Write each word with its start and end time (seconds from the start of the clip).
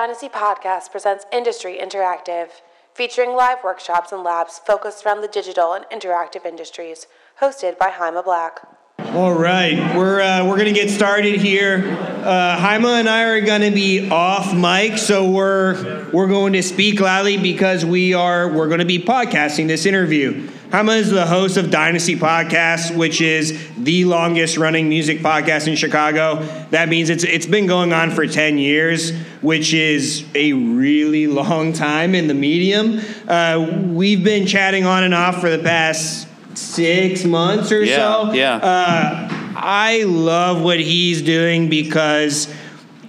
Dynasty 0.00 0.30
Podcast 0.30 0.90
presents 0.90 1.26
Industry 1.30 1.78
Interactive, 1.78 2.48
featuring 2.94 3.34
live 3.34 3.58
workshops 3.62 4.12
and 4.12 4.22
labs 4.22 4.58
focused 4.58 5.04
around 5.04 5.20
the 5.20 5.28
digital 5.28 5.74
and 5.74 5.84
interactive 5.92 6.46
industries, 6.46 7.06
hosted 7.38 7.76
by 7.76 7.90
Jaime 7.90 8.22
Black. 8.22 8.66
All 9.12 9.34
right, 9.34 9.94
we're 9.94 10.22
uh, 10.22 10.46
we're 10.48 10.56
gonna 10.56 10.72
get 10.72 10.88
started 10.88 11.38
here. 11.38 11.98
Uh, 12.24 12.56
Jaime 12.56 12.86
and 12.86 13.10
I 13.10 13.24
are 13.24 13.42
gonna 13.42 13.70
be 13.70 14.08
off 14.08 14.54
mic, 14.54 14.96
so 14.96 15.30
we're 15.30 16.08
we're 16.12 16.28
going 16.28 16.54
to 16.54 16.62
speak 16.62 16.98
loudly 16.98 17.36
because 17.36 17.84
we 17.84 18.14
are 18.14 18.48
we're 18.48 18.68
gonna 18.70 18.86
be 18.86 19.00
podcasting 19.00 19.66
this 19.66 19.84
interview. 19.84 20.48
Jaime 20.70 20.92
is 20.94 21.10
the 21.10 21.26
host 21.26 21.56
of 21.56 21.70
Dynasty 21.70 22.14
Podcast, 22.16 22.96
which 22.96 23.20
is 23.20 23.68
the 23.76 24.04
longest 24.04 24.56
running 24.56 24.88
music 24.88 25.18
podcast 25.18 25.66
in 25.66 25.74
Chicago. 25.74 26.44
That 26.70 26.88
means 26.88 27.10
it's 27.10 27.24
it's 27.24 27.46
been 27.46 27.66
going 27.66 27.92
on 27.92 28.12
for 28.12 28.24
10 28.24 28.56
years, 28.56 29.10
which 29.42 29.74
is 29.74 30.24
a 30.36 30.52
really 30.52 31.26
long 31.26 31.72
time 31.72 32.14
in 32.14 32.28
the 32.28 32.34
medium. 32.34 33.00
Uh, 33.26 33.82
we've 33.88 34.22
been 34.22 34.46
chatting 34.46 34.84
on 34.86 35.02
and 35.02 35.12
off 35.12 35.40
for 35.40 35.50
the 35.50 35.58
past 35.62 36.28
six 36.56 37.24
months 37.24 37.72
or 37.72 37.82
Yeah, 37.82 37.96
so. 37.96 38.32
yeah. 38.32 38.54
Uh, 38.56 39.28
I 39.56 40.04
love 40.04 40.62
what 40.62 40.78
he's 40.78 41.20
doing 41.22 41.68
because 41.68 42.52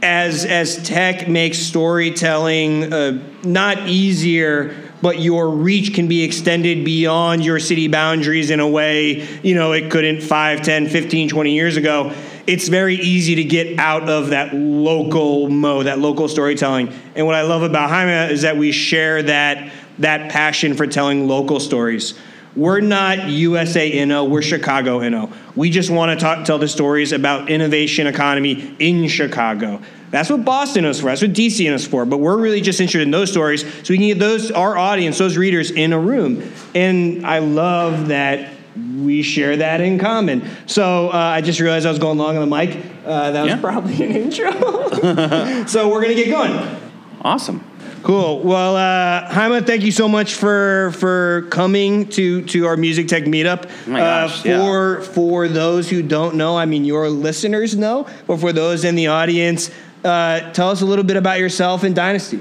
as 0.01 0.45
as 0.45 0.81
tech 0.81 1.27
makes 1.27 1.59
storytelling 1.59 2.91
uh, 2.91 3.19
not 3.43 3.87
easier 3.87 4.75
but 5.01 5.19
your 5.19 5.49
reach 5.49 5.93
can 5.93 6.07
be 6.07 6.23
extended 6.23 6.85
beyond 6.85 7.43
your 7.43 7.59
city 7.59 7.87
boundaries 7.87 8.49
in 8.49 8.59
a 8.59 8.67
way 8.67 9.27
you 9.41 9.55
know 9.55 9.71
it 9.71 9.91
couldn't 9.91 10.21
5 10.21 10.61
10 10.61 10.87
15 10.87 11.29
20 11.29 11.53
years 11.53 11.77
ago 11.77 12.13
it's 12.47 12.67
very 12.67 12.95
easy 12.95 13.35
to 13.35 13.43
get 13.43 13.77
out 13.79 14.09
of 14.09 14.29
that 14.29 14.53
local 14.53 15.49
mode 15.49 15.85
that 15.85 15.99
local 15.99 16.27
storytelling 16.27 16.93
and 17.15 17.25
what 17.25 17.35
i 17.35 17.41
love 17.41 17.63
about 17.63 17.89
jaime 17.89 18.33
is 18.33 18.41
that 18.43 18.57
we 18.57 18.71
share 18.71 19.23
that 19.23 19.71
that 19.99 20.31
passion 20.31 20.73
for 20.73 20.87
telling 20.87 21.27
local 21.27 21.59
stories 21.59 22.19
we're 22.53 22.81
not 22.81 23.29
USA 23.29 23.89
Inno, 23.89 24.29
we're 24.29 24.41
Chicago 24.41 24.99
Inno. 24.99 25.33
We 25.55 25.69
just 25.69 25.89
want 25.89 26.19
to 26.19 26.21
talk, 26.21 26.43
tell 26.43 26.57
the 26.57 26.67
stories 26.67 27.13
about 27.13 27.49
innovation 27.49 28.07
economy 28.07 28.75
in 28.77 29.07
Chicago. 29.07 29.81
That's 30.11 30.29
what 30.29 30.43
Boston 30.45 30.85
is 30.85 30.99
for. 30.99 31.07
That's 31.07 31.21
what 31.21 31.33
DC 31.33 31.71
is 31.71 31.87
for. 31.87 32.05
But 32.05 32.17
we're 32.17 32.37
really 32.37 32.61
just 32.61 32.79
interested 32.81 33.01
in 33.03 33.11
those 33.11 33.31
stories 33.31 33.61
so 33.63 33.93
we 33.93 33.97
can 33.97 34.07
get 34.07 34.19
those 34.19 34.51
our 34.51 34.77
audience, 34.77 35.17
those 35.17 35.37
readers 35.37 35.71
in 35.71 35.93
a 35.93 35.99
room. 35.99 36.51
And 36.75 37.25
I 37.25 37.39
love 37.39 38.09
that 38.09 38.53
we 38.97 39.21
share 39.21 39.57
that 39.57 39.81
in 39.81 39.99
common. 39.99 40.49
So 40.65 41.09
uh, 41.09 41.15
I 41.17 41.41
just 41.41 41.59
realized 41.59 41.85
I 41.85 41.89
was 41.89 41.99
going 41.99 42.17
long 42.17 42.37
on 42.37 42.49
the 42.49 42.55
mic. 42.55 42.77
Uh, 43.05 43.31
that 43.31 43.41
was 43.43 43.51
Yeah. 43.51 43.59
probably 43.61 43.95
an 44.03 44.11
intro. 44.11 44.51
so 45.67 45.89
we're 45.89 46.01
gonna 46.01 46.13
get 46.13 46.29
going. 46.29 46.77
Awesome. 47.21 47.63
Cool. 48.03 48.39
Well, 48.39 48.75
uh, 48.77 49.31
Jaime, 49.31 49.61
thank 49.61 49.83
you 49.83 49.91
so 49.91 50.07
much 50.07 50.33
for 50.33 50.91
for 50.97 51.43
coming 51.51 52.07
to 52.09 52.41
to 52.47 52.65
our 52.65 52.75
Music 52.75 53.07
Tech 53.07 53.23
meetup. 53.25 53.69
Oh 53.87 53.91
gosh, 53.91 54.45
uh, 54.45 54.49
yeah. 54.49 54.57
for 54.59 55.01
for 55.01 55.47
those 55.47 55.89
who 55.89 56.01
don't 56.01 56.35
know, 56.35 56.57
I 56.57 56.65
mean, 56.65 56.83
your 56.83 57.09
listeners 57.09 57.77
know, 57.77 58.07
but 58.25 58.39
for 58.39 58.51
those 58.53 58.83
in 58.85 58.95
the 58.95 59.07
audience, 59.07 59.69
uh, 60.03 60.51
tell 60.51 60.69
us 60.69 60.81
a 60.81 60.85
little 60.85 61.03
bit 61.05 61.17
about 61.17 61.39
yourself 61.39 61.83
and 61.83 61.95
Dynasty. 61.95 62.39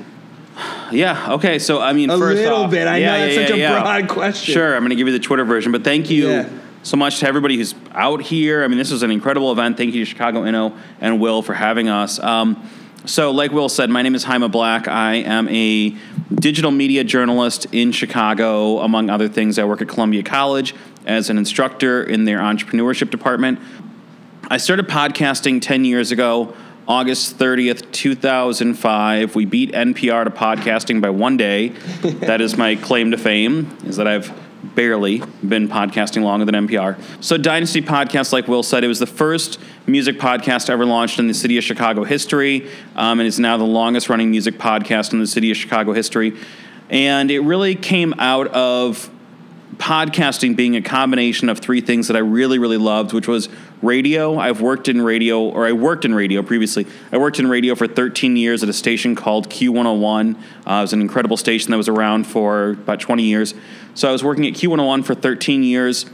Yeah. 0.93 1.33
Okay. 1.35 1.59
So 1.59 1.81
I 1.81 1.93
mean, 1.93 2.11
A 2.11 2.19
first 2.19 2.39
little 2.43 2.65
off- 2.65 2.71
bit. 2.71 2.87
I 2.87 2.99
know 2.99 3.05
Yeah, 3.07 3.19
that's 3.19 3.35
yeah, 3.37 3.43
such 3.47 3.51
a 3.55 3.59
yeah, 3.59 3.73
yeah. 3.73 3.81
broad 3.83 4.09
question. 4.09 4.55
Sure. 4.55 4.75
I'm 4.75 4.81
going 4.83 4.91
to 4.91 4.97
give 4.97 5.07
you 5.07 5.13
the 5.13 5.19
Twitter 5.21 5.45
version, 5.45 5.73
but 5.73 5.85
thank 5.85 6.11
you 6.11 6.47
so 6.83 6.97
much 6.97 7.21
to 7.21 7.29
everybody 7.29 7.57
who's 7.57 7.75
out 7.93 8.21
here. 8.23 8.65
I 8.65 8.69
mean, 8.69 8.79
this 8.79 8.91
was 8.91 9.03
an 9.03 9.11
incredible 9.11 9.53
event. 9.53 9.77
Thank 9.77 9.95
you 9.95 10.05
to 10.05 10.11
Chicago 10.11 10.43
Inno 10.43 10.77
and 11.01 11.21
Will 11.21 11.43
for 11.43 11.55
having 11.55 11.89
us. 11.89 12.19
Um, 12.19 12.69
so, 13.07 13.31
like 13.31 13.51
Will 13.53 13.71
said, 13.71 13.89
my 13.89 14.03
name 14.03 14.15
is 14.15 14.25
Jaime 14.25 14.49
Black. 14.49 14.87
I 14.87 15.15
am 15.17 15.49
a 15.49 15.97
digital 16.35 16.71
media 16.71 17.03
journalist 17.05 17.67
in 17.73 17.93
Chicago. 17.93 18.79
Among 18.81 19.09
other 19.09 19.29
things, 19.29 19.59
I 19.59 19.65
work 19.65 19.81
at 19.81 19.89
Columbia 19.89 20.23
College 20.23 20.75
as 21.07 21.31
an 21.31 21.39
instructor 21.39 22.03
in 22.03 22.25
their 22.27 22.39
entrepreneurship 22.41 23.11
department. 23.11 23.59
I 24.51 24.59
started 24.59 24.87
podcasting 24.89 25.63
10 25.63 25.85
years 25.87 26.13
ago, 26.13 26.55
August 26.91 27.39
30th, 27.39 27.89
2005. 27.93 29.37
We 29.37 29.45
beat 29.45 29.71
NPR 29.71 30.25
to 30.25 30.31
podcasting 30.33 31.01
by 31.01 31.11
one 31.11 31.37
day. 31.37 31.69
that 32.03 32.41
is 32.41 32.57
my 32.57 32.75
claim 32.75 33.13
to 33.13 33.17
fame, 33.17 33.79
is 33.85 33.95
that 33.95 34.09
I've 34.09 34.37
barely 34.75 35.23
been 35.49 35.69
podcasting 35.69 36.25
longer 36.25 36.45
than 36.45 36.67
NPR. 36.67 37.01
So 37.23 37.37
Dynasty 37.37 37.81
Podcast, 37.81 38.33
like 38.33 38.49
Will 38.49 38.65
said, 38.65 38.83
it 38.83 38.89
was 38.89 38.99
the 38.99 39.07
first 39.07 39.61
music 39.87 40.19
podcast 40.19 40.69
ever 40.69 40.85
launched 40.85 41.21
in 41.21 41.29
the 41.29 41.33
city 41.33 41.57
of 41.59 41.63
Chicago 41.63 42.03
history, 42.03 42.69
um, 42.97 43.21
and 43.21 43.27
is 43.29 43.39
now 43.39 43.57
the 43.57 43.63
longest 43.63 44.09
running 44.09 44.33
music 44.33 44.59
podcast 44.59 45.13
in 45.13 45.21
the 45.21 45.29
city 45.29 45.53
of 45.53 45.57
Chicago 45.57 45.93
history. 45.93 46.37
And 46.89 47.31
it 47.31 47.39
really 47.39 47.77
came 47.77 48.15
out 48.19 48.49
of 48.49 49.09
podcasting 49.77 50.57
being 50.57 50.75
a 50.75 50.83
combination 50.83 51.49
of 51.49 51.61
three 51.61 51.81
things 51.81 52.09
that 52.09 52.17
I 52.17 52.21
really, 52.21 52.59
really 52.59 52.79
loved, 52.79 53.13
which 53.13 53.29
was 53.29 53.49
radio. 53.83 54.39
I've 54.39 54.61
worked 54.61 54.89
in 54.89 55.03
radio, 55.03 55.41
or 55.41 55.67
I 55.67 55.73
worked 55.73 56.05
in 56.05 56.15
radio 56.15 56.43
previously. 56.43 56.87
I 57.13 57.19
worked 57.19 57.39
in 57.39 57.49
radio 57.49 57.75
for 57.75 57.87
13 57.87 58.37
years 58.37 58.63
at 58.63 58.69
a 58.69 58.73
station 58.73 59.15
called 59.15 59.49
Q101. 59.49 60.35
Uh, 60.37 60.39
it 60.39 60.43
was 60.67 60.93
an 60.93 61.01
incredible 61.01 61.37
station 61.37 61.71
that 61.71 61.77
was 61.77 61.89
around 61.89 62.27
for 62.27 62.71
about 62.71 63.01
20 63.01 63.23
years. 63.23 63.55
So 63.95 64.09
I 64.09 64.13
was 64.13 64.23
working 64.23 64.47
at 64.47 64.55
Q101 64.55 65.05
for 65.05 65.15
13 65.15 65.63
years, 65.63 66.07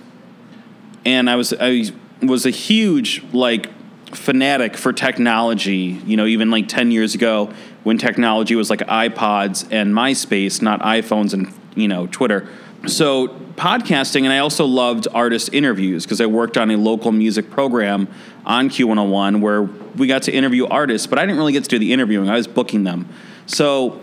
and 1.05 1.29
I 1.29 1.37
was 1.37 1.53
I 1.53 1.91
was 2.23 2.47
a 2.47 2.51
huge 2.51 3.23
like 3.33 3.71
fanatic 4.15 4.77
for 4.77 4.93
technology. 4.93 6.01
You 6.07 6.17
know, 6.17 6.27
even 6.27 6.51
like 6.51 6.69
10 6.69 6.91
years 6.91 7.15
ago 7.15 7.53
when 7.83 7.99
technology 7.99 8.57
was 8.57 8.71
like 8.71 8.81
iPods 8.81 9.67
and 9.71 9.95
MySpace, 9.95 10.63
not 10.63 10.81
iPhones 10.81 11.33
and 11.33 11.53
you 11.75 11.89
know 11.89 12.07
Twitter. 12.07 12.49
So 12.87 13.29
podcasting, 13.57 14.23
and 14.23 14.33
I 14.33 14.39
also 14.39 14.65
loved 14.65 15.09
artist 15.13 15.53
interviews 15.53 16.05
because 16.05 16.21
I 16.21 16.27
worked 16.27 16.57
on 16.57 16.71
a 16.71 16.77
local 16.77 17.11
music 17.11 17.51
program 17.51 18.07
on 18.45 18.69
Q101 18.69 19.41
where 19.41 19.63
we 19.63 20.07
got 20.07 20.23
to 20.25 20.33
interview 20.33 20.67
artists, 20.67 21.07
but 21.07 21.19
I 21.19 21.23
didn't 21.23 21.39
really 21.39 21.53
get 21.53 21.65
to 21.65 21.71
do 21.71 21.79
the 21.79 21.93
interviewing. 21.93 22.29
I 22.29 22.37
was 22.37 22.47
booking 22.47 22.85
them. 22.85 23.09
So 23.47 24.01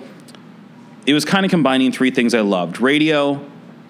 it 1.06 1.14
was 1.14 1.24
kind 1.24 1.46
of 1.46 1.50
combining 1.50 1.92
three 1.92 2.12
things 2.12 2.34
I 2.34 2.42
loved 2.42 2.82
radio, 2.82 3.46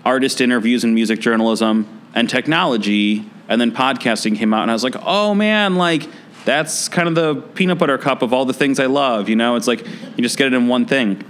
artist 0.05 0.41
interviews 0.41 0.83
and 0.83 0.93
music 0.93 1.19
journalism, 1.19 2.01
and 2.13 2.29
technology. 2.29 3.25
And 3.47 3.59
then 3.59 3.71
podcasting 3.71 4.37
came 4.37 4.53
out, 4.53 4.61
and 4.63 4.71
I 4.71 4.73
was 4.73 4.83
like, 4.83 4.95
oh 5.01 5.33
man, 5.33 5.75
like 5.75 6.07
that's 6.45 6.87
kind 6.89 7.07
of 7.07 7.15
the 7.15 7.35
peanut 7.35 7.77
butter 7.77 7.97
cup 7.97 8.21
of 8.21 8.33
all 8.33 8.45
the 8.45 8.53
things 8.53 8.79
I 8.79 8.85
love. 8.85 9.29
You 9.29 9.35
know, 9.35 9.55
it's 9.55 9.67
like 9.67 9.85
you 9.85 10.23
just 10.23 10.37
get 10.37 10.47
it 10.47 10.53
in 10.53 10.67
one 10.67 10.85
thing. 10.85 11.23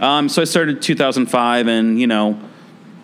Um, 0.00 0.28
so 0.28 0.40
I 0.42 0.44
started 0.46 0.80
2005, 0.80 1.66
and 1.66 2.00
you 2.00 2.06
know, 2.06 2.40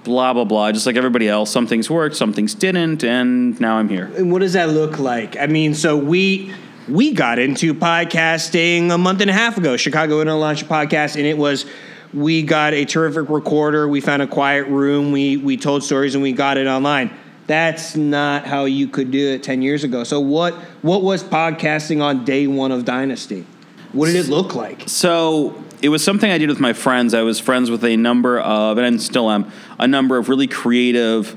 blah 0.06 0.32
blah 0.32 0.44
blah. 0.44 0.72
Just 0.72 0.86
like 0.86 0.96
everybody 0.96 1.28
else, 1.28 1.50
some 1.50 1.66
things 1.66 1.90
worked, 1.90 2.16
some 2.16 2.32
things 2.32 2.54
didn't, 2.54 3.04
and 3.04 3.60
now 3.60 3.76
I'm 3.76 3.88
here. 3.88 4.10
And 4.16 4.32
what 4.32 4.38
does 4.38 4.54
that 4.54 4.70
look 4.70 4.98
like? 4.98 5.36
I 5.36 5.46
mean, 5.46 5.74
so 5.74 5.96
we 5.96 6.54
we 6.88 7.12
got 7.12 7.38
into 7.38 7.74
podcasting 7.74 8.90
a 8.90 8.98
month 8.98 9.20
and 9.20 9.28
a 9.28 9.32
half 9.32 9.58
ago. 9.58 9.76
Chicago 9.76 10.24
Inno 10.24 10.38
launched 10.40 10.62
a 10.62 10.66
podcast, 10.66 11.16
and 11.16 11.26
it 11.26 11.36
was 11.36 11.66
we 12.14 12.42
got 12.42 12.72
a 12.72 12.84
terrific 12.84 13.28
recorder. 13.28 13.88
We 13.88 14.00
found 14.00 14.22
a 14.22 14.26
quiet 14.26 14.68
room. 14.68 15.12
We 15.12 15.36
we 15.36 15.56
told 15.56 15.82
stories, 15.82 16.14
and 16.14 16.22
we 16.22 16.32
got 16.32 16.56
it 16.56 16.66
online. 16.66 17.10
That's 17.48 17.94
not 17.96 18.44
how 18.46 18.64
you 18.64 18.88
could 18.88 19.10
do 19.10 19.34
it 19.34 19.42
ten 19.42 19.60
years 19.60 19.84
ago. 19.84 20.04
So 20.04 20.20
what 20.20 20.54
what 20.82 21.02
was 21.02 21.24
podcasting 21.24 22.00
on 22.00 22.24
day 22.24 22.46
one 22.46 22.70
of 22.70 22.84
Dynasty? 22.84 23.44
What 23.92 24.06
did 24.06 24.16
it 24.16 24.28
look 24.28 24.54
like? 24.54 24.84
So 24.86 25.62
it 25.86 25.90
was 25.90 26.02
something 26.02 26.32
I 26.32 26.38
did 26.38 26.48
with 26.48 26.58
my 26.58 26.72
friends. 26.72 27.14
I 27.14 27.22
was 27.22 27.38
friends 27.38 27.70
with 27.70 27.84
a 27.84 27.96
number 27.96 28.40
of, 28.40 28.76
and 28.76 28.84
I 28.84 28.98
still 28.98 29.30
am, 29.30 29.52
a 29.78 29.86
number 29.86 30.18
of 30.18 30.28
really 30.28 30.48
creative, 30.48 31.36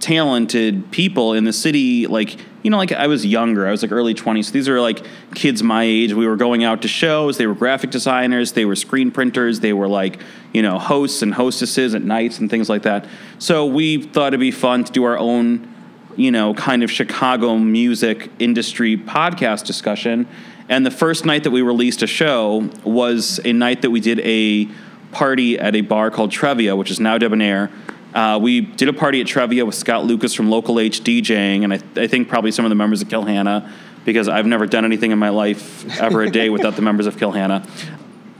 talented 0.00 0.90
people 0.90 1.34
in 1.34 1.44
the 1.44 1.52
city. 1.52 2.06
Like, 2.06 2.38
you 2.62 2.70
know, 2.70 2.78
like 2.78 2.92
I 2.92 3.08
was 3.08 3.26
younger, 3.26 3.68
I 3.68 3.70
was 3.70 3.82
like 3.82 3.92
early 3.92 4.14
20s. 4.14 4.46
So 4.46 4.52
these 4.52 4.70
are 4.70 4.80
like 4.80 5.04
kids 5.34 5.62
my 5.62 5.84
age. 5.84 6.14
We 6.14 6.26
were 6.26 6.36
going 6.36 6.64
out 6.64 6.80
to 6.80 6.88
shows. 6.88 7.36
They 7.36 7.46
were 7.46 7.54
graphic 7.54 7.90
designers, 7.90 8.52
they 8.52 8.64
were 8.64 8.74
screen 8.74 9.10
printers, 9.10 9.60
they 9.60 9.74
were 9.74 9.86
like, 9.86 10.18
you 10.54 10.62
know, 10.62 10.78
hosts 10.78 11.20
and 11.20 11.34
hostesses 11.34 11.94
at 11.94 12.00
nights 12.00 12.38
and 12.38 12.48
things 12.48 12.70
like 12.70 12.84
that. 12.84 13.06
So 13.38 13.66
we 13.66 14.00
thought 14.00 14.28
it'd 14.28 14.40
be 14.40 14.50
fun 14.50 14.84
to 14.84 14.92
do 14.92 15.04
our 15.04 15.18
own 15.18 15.74
you 16.16 16.30
know, 16.30 16.54
kind 16.54 16.82
of 16.82 16.90
Chicago 16.90 17.58
music 17.58 18.30
industry 18.38 18.96
podcast 18.96 19.66
discussion. 19.66 20.28
And 20.68 20.84
the 20.84 20.90
first 20.90 21.24
night 21.24 21.44
that 21.44 21.50
we 21.50 21.62
released 21.62 22.02
a 22.02 22.06
show 22.06 22.70
was 22.84 23.38
a 23.44 23.52
night 23.52 23.82
that 23.82 23.90
we 23.90 24.00
did 24.00 24.20
a 24.20 24.68
party 25.12 25.58
at 25.58 25.76
a 25.76 25.82
bar 25.82 26.10
called 26.10 26.30
Trevia, 26.30 26.76
which 26.76 26.90
is 26.90 26.98
now 26.98 27.18
Debonair. 27.18 27.70
Uh, 28.14 28.38
we 28.40 28.60
did 28.60 28.88
a 28.88 28.92
party 28.92 29.20
at 29.20 29.26
Trevia 29.26 29.66
with 29.66 29.74
Scott 29.74 30.04
Lucas 30.04 30.34
from 30.34 30.48
Local 30.48 30.78
H 30.80 31.02
DJing, 31.02 31.64
and 31.64 31.74
I, 31.74 31.80
I 32.00 32.06
think 32.06 32.28
probably 32.28 32.52
some 32.52 32.64
of 32.64 32.68
the 32.68 32.76
members 32.76 33.02
of 33.02 33.08
Kill 33.08 33.24
Hannah, 33.24 33.72
because 34.04 34.28
I've 34.28 34.46
never 34.46 34.66
done 34.66 34.84
anything 34.84 35.10
in 35.10 35.18
my 35.18 35.30
life 35.30 35.84
ever 36.00 36.22
a 36.22 36.30
day 36.30 36.48
without 36.48 36.76
the 36.76 36.82
members 36.90 37.06
of 37.06 37.18
Kill 37.18 37.32
Hannah. 37.32 37.66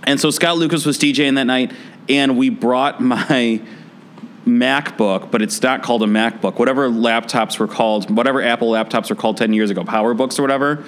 And 0.05 0.20
so 0.20 0.31
Scott 0.31 0.56
Lucas 0.56 0.87
was 0.87 0.97
DJing 0.99 1.35
that 1.35 1.44
night, 1.44 1.73
and 2.09 2.38
we 2.38 2.50
brought 2.50 3.00
my 3.00 3.61
MacBook, 4.47 5.31
but 5.31 5.43
it's 5.43 5.61
not 5.62 5.82
called 5.82 6.03
a 6.03 6.06
MacBook. 6.06 6.59
Whatever 6.59 6.88
laptops 6.88 7.59
were 7.59 7.69
called, 7.69 8.11
whatever 8.15 8.43
Apple 8.43 8.70
laptops 8.70 9.11
were 9.11 9.17
called 9.17 9.37
10 9.37 9.53
years 9.53 9.70
ago, 9.70 9.82
PowerBooks 9.82 10.38
or 10.38 10.43
whatever. 10.43 10.85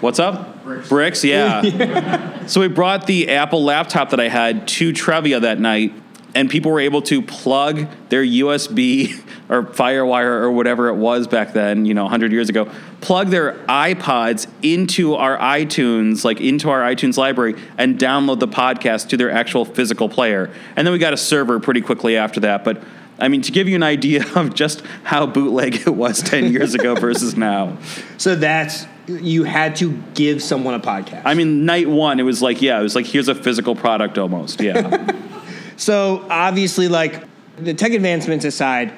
What's 0.00 0.18
up? 0.18 0.62
Bricks. 0.62 1.24
yeah. 1.24 2.44
so 2.46 2.60
we 2.60 2.68
brought 2.68 3.06
the 3.06 3.30
Apple 3.30 3.64
laptop 3.64 4.10
that 4.10 4.20
I 4.20 4.28
had 4.28 4.68
to 4.68 4.92
Trevia 4.92 5.40
that 5.40 5.58
night, 5.58 5.94
and 6.34 6.50
people 6.50 6.70
were 6.70 6.80
able 6.80 7.00
to 7.02 7.22
plug 7.22 7.88
their 8.10 8.22
USB 8.22 9.14
or 9.48 9.62
FireWire 9.62 10.42
or 10.42 10.50
whatever 10.50 10.88
it 10.88 10.96
was 10.96 11.26
back 11.26 11.54
then, 11.54 11.86
you 11.86 11.94
know, 11.94 12.02
100 12.02 12.30
years 12.30 12.50
ago, 12.50 12.70
plug 13.00 13.28
their 13.28 13.54
iPods 13.68 14.46
into 14.60 15.14
our 15.14 15.38
iTunes, 15.38 16.24
like 16.24 16.42
into 16.42 16.68
our 16.68 16.82
iTunes 16.82 17.16
library, 17.16 17.54
and 17.78 17.98
download 17.98 18.38
the 18.38 18.48
podcast 18.48 19.08
to 19.08 19.16
their 19.16 19.30
actual 19.30 19.64
physical 19.64 20.10
player. 20.10 20.52
And 20.76 20.86
then 20.86 20.92
we 20.92 20.98
got 20.98 21.14
a 21.14 21.18
server 21.18 21.58
pretty 21.58 21.80
quickly 21.80 22.18
after 22.18 22.40
that. 22.40 22.64
But 22.64 22.82
I 23.18 23.28
mean, 23.28 23.40
to 23.42 23.52
give 23.52 23.66
you 23.66 23.76
an 23.76 23.82
idea 23.82 24.26
of 24.34 24.54
just 24.54 24.82
how 25.04 25.24
bootleg 25.24 25.86
it 25.86 25.94
was 25.94 26.22
10 26.22 26.52
years 26.52 26.74
ago 26.74 26.94
versus 26.96 27.34
now. 27.34 27.78
So 28.18 28.34
that's 28.36 28.84
you 29.06 29.44
had 29.44 29.76
to 29.76 29.92
give 30.14 30.42
someone 30.42 30.74
a 30.74 30.80
podcast. 30.80 31.22
I 31.24 31.34
mean, 31.34 31.64
night 31.64 31.88
one, 31.88 32.18
it 32.20 32.24
was 32.24 32.42
like, 32.42 32.60
yeah, 32.60 32.78
it 32.78 32.82
was 32.82 32.94
like, 32.94 33.06
here's 33.06 33.28
a 33.28 33.34
physical 33.34 33.74
product 33.74 34.18
almost. 34.18 34.60
Yeah. 34.60 35.14
so 35.76 36.26
obviously, 36.28 36.88
like 36.88 37.24
the 37.56 37.74
tech 37.74 37.92
advancements 37.92 38.44
aside, 38.44 38.92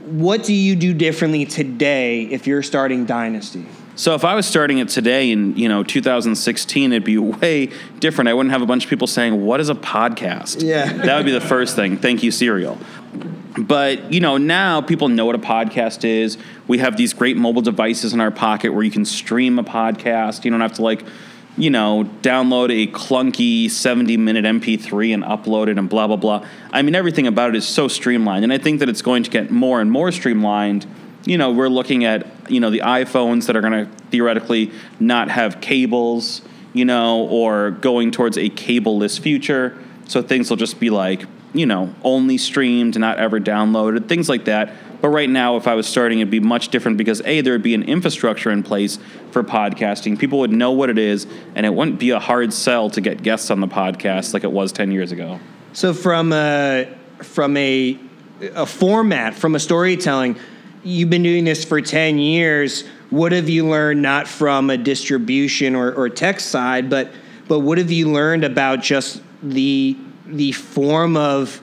what 0.00 0.44
do 0.44 0.54
you 0.54 0.76
do 0.76 0.94
differently 0.94 1.44
today 1.44 2.22
if 2.22 2.46
you're 2.46 2.62
starting 2.62 3.04
Dynasty? 3.04 3.66
So 3.96 4.14
if 4.14 4.24
I 4.24 4.36
was 4.36 4.46
starting 4.46 4.78
it 4.78 4.88
today 4.88 5.32
in 5.32 5.56
you 5.56 5.68
know 5.68 5.82
2016, 5.82 6.92
it'd 6.92 7.04
be 7.04 7.18
way 7.18 7.70
different. 7.98 8.28
I 8.28 8.34
wouldn't 8.34 8.52
have 8.52 8.62
a 8.62 8.66
bunch 8.66 8.84
of 8.84 8.90
people 8.90 9.08
saying, 9.08 9.44
"What 9.44 9.58
is 9.58 9.70
a 9.70 9.74
podcast?" 9.74 10.62
Yeah, 10.62 10.92
that 10.92 11.16
would 11.16 11.26
be 11.26 11.32
the 11.32 11.40
first 11.40 11.74
thing. 11.74 11.96
Thank 11.96 12.22
you, 12.22 12.30
Serial. 12.30 12.78
But 13.58 14.12
you 14.12 14.20
know 14.20 14.38
now 14.38 14.80
people 14.80 15.08
know 15.08 15.26
what 15.26 15.34
a 15.34 15.40
podcast 15.40 16.04
is. 16.04 16.38
We 16.66 16.78
have 16.78 16.96
these 16.96 17.12
great 17.12 17.36
mobile 17.36 17.62
devices 17.62 18.12
in 18.12 18.20
our 18.20 18.30
pocket 18.30 18.72
where 18.72 18.84
you 18.84 18.90
can 18.90 19.04
stream 19.04 19.58
a 19.58 19.64
podcast. 19.64 20.44
You 20.44 20.50
don't 20.50 20.60
have 20.60 20.74
to 20.74 20.82
like 20.82 21.02
you 21.58 21.70
know, 21.70 22.08
download 22.22 22.70
a 22.70 22.90
clunky 22.92 23.68
70 23.68 24.16
minute 24.16 24.44
MP3 24.44 25.12
and 25.12 25.24
upload 25.24 25.66
it 25.66 25.76
and 25.76 25.88
blah, 25.88 26.06
blah, 26.06 26.16
blah. 26.16 26.46
I 26.70 26.82
mean, 26.82 26.94
everything 26.94 27.26
about 27.26 27.50
it 27.50 27.56
is 27.56 27.66
so 27.66 27.88
streamlined. 27.88 28.44
And 28.44 28.52
I 28.52 28.58
think 28.58 28.78
that 28.78 28.88
it's 28.88 29.02
going 29.02 29.24
to 29.24 29.30
get 29.30 29.50
more 29.50 29.80
and 29.80 29.90
more 29.90 30.12
streamlined. 30.12 30.86
You 31.24 31.36
know, 31.36 31.50
we're 31.50 31.68
looking 31.68 32.04
at, 32.04 32.26
you 32.48 32.60
know, 32.60 32.70
the 32.70 32.80
iPhones 32.80 33.46
that 33.46 33.56
are 33.56 33.60
going 33.60 33.72
to 33.72 33.92
theoretically 34.10 34.70
not 35.00 35.30
have 35.30 35.60
cables, 35.60 36.42
you 36.72 36.84
know, 36.84 37.26
or 37.26 37.72
going 37.72 38.12
towards 38.12 38.38
a 38.38 38.48
cableless 38.50 39.18
future. 39.18 39.76
So 40.06 40.22
things 40.22 40.48
will 40.48 40.56
just 40.56 40.78
be 40.78 40.90
like, 40.90 41.24
you 41.58 41.66
know, 41.66 41.92
only 42.04 42.38
streamed, 42.38 42.98
not 42.98 43.18
ever 43.18 43.40
downloaded, 43.40 44.08
things 44.08 44.28
like 44.28 44.44
that. 44.44 44.72
But 45.00 45.08
right 45.08 45.28
now, 45.28 45.56
if 45.56 45.66
I 45.66 45.74
was 45.74 45.86
starting, 45.86 46.20
it'd 46.20 46.30
be 46.30 46.40
much 46.40 46.68
different 46.68 46.98
because 46.98 47.20
A, 47.24 47.40
there 47.40 47.52
would 47.52 47.62
be 47.62 47.74
an 47.74 47.82
infrastructure 47.84 48.50
in 48.50 48.62
place 48.62 48.98
for 49.30 49.42
podcasting. 49.42 50.18
People 50.18 50.40
would 50.40 50.52
know 50.52 50.72
what 50.72 50.90
it 50.90 50.98
is, 50.98 51.26
and 51.54 51.66
it 51.66 51.74
wouldn't 51.74 51.98
be 51.98 52.10
a 52.10 52.18
hard 52.18 52.52
sell 52.52 52.90
to 52.90 53.00
get 53.00 53.22
guests 53.22 53.50
on 53.50 53.60
the 53.60 53.66
podcast 53.66 54.34
like 54.34 54.44
it 54.44 54.52
was 54.52 54.72
10 54.72 54.92
years 54.92 55.12
ago. 55.12 55.38
So, 55.72 55.92
from 55.92 56.32
a, 56.32 56.88
from 57.18 57.56
a, 57.56 57.98
a 58.54 58.66
format, 58.66 59.34
from 59.34 59.54
a 59.54 59.60
storytelling, 59.60 60.36
you've 60.82 61.10
been 61.10 61.22
doing 61.22 61.44
this 61.44 61.64
for 61.64 61.80
10 61.80 62.18
years. 62.18 62.86
What 63.10 63.32
have 63.32 63.48
you 63.48 63.68
learned, 63.68 64.02
not 64.02 64.28
from 64.28 64.70
a 64.70 64.76
distribution 64.76 65.74
or, 65.74 65.92
or 65.92 66.08
tech 66.08 66.40
side, 66.40 66.90
but, 66.90 67.10
but 67.46 67.60
what 67.60 67.78
have 67.78 67.90
you 67.90 68.10
learned 68.10 68.44
about 68.44 68.82
just 68.82 69.22
the, 69.42 69.96
the 70.28 70.52
form 70.52 71.16
of 71.16 71.60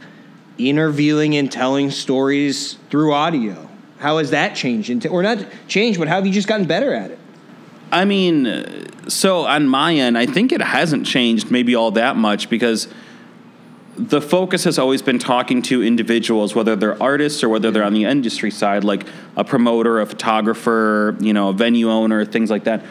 interviewing 0.57 1.35
and 1.35 1.51
telling 1.51 1.91
stories 1.91 2.77
through 2.89 3.13
audio? 3.13 3.69
How 3.99 4.17
has 4.17 4.31
that 4.31 4.55
changed? 4.55 4.89
Into, 4.89 5.09
or 5.09 5.23
not 5.23 5.45
changed, 5.67 5.99
but 5.99 6.07
how 6.07 6.15
have 6.15 6.25
you 6.25 6.33
just 6.33 6.47
gotten 6.47 6.67
better 6.67 6.93
at 6.93 7.11
it? 7.11 7.19
I 7.91 8.05
mean, 8.05 8.47
uh, 8.47 8.87
so 9.07 9.45
on 9.45 9.67
my 9.67 9.93
end, 9.93 10.17
I 10.17 10.25
think 10.25 10.51
it 10.51 10.61
hasn't 10.61 11.05
changed 11.05 11.51
maybe 11.51 11.75
all 11.75 11.91
that 11.91 12.15
much 12.15 12.49
because 12.49 12.87
the 13.97 14.19
focus 14.21 14.65
has 14.65 14.77
always 14.77 15.01
been 15.01 15.19
talking 15.19 15.61
to 15.63 15.81
individuals, 15.81 16.53
whether 16.53 16.75
they're 16.75 17.01
artists 17.01 17.43
or 17.43 17.49
whether 17.49 17.71
they're 17.71 17.83
on 17.83 17.93
the 17.93 18.03
industry 18.03 18.51
side, 18.51 18.83
like 18.83 19.07
a 19.37 19.43
promoter, 19.43 20.01
a 20.01 20.05
photographer, 20.05 21.15
you 21.19 21.31
know, 21.31 21.49
a 21.49 21.53
venue 21.53 21.89
owner, 21.89 22.25
things 22.25 22.49
like 22.49 22.65
that. 22.65 22.83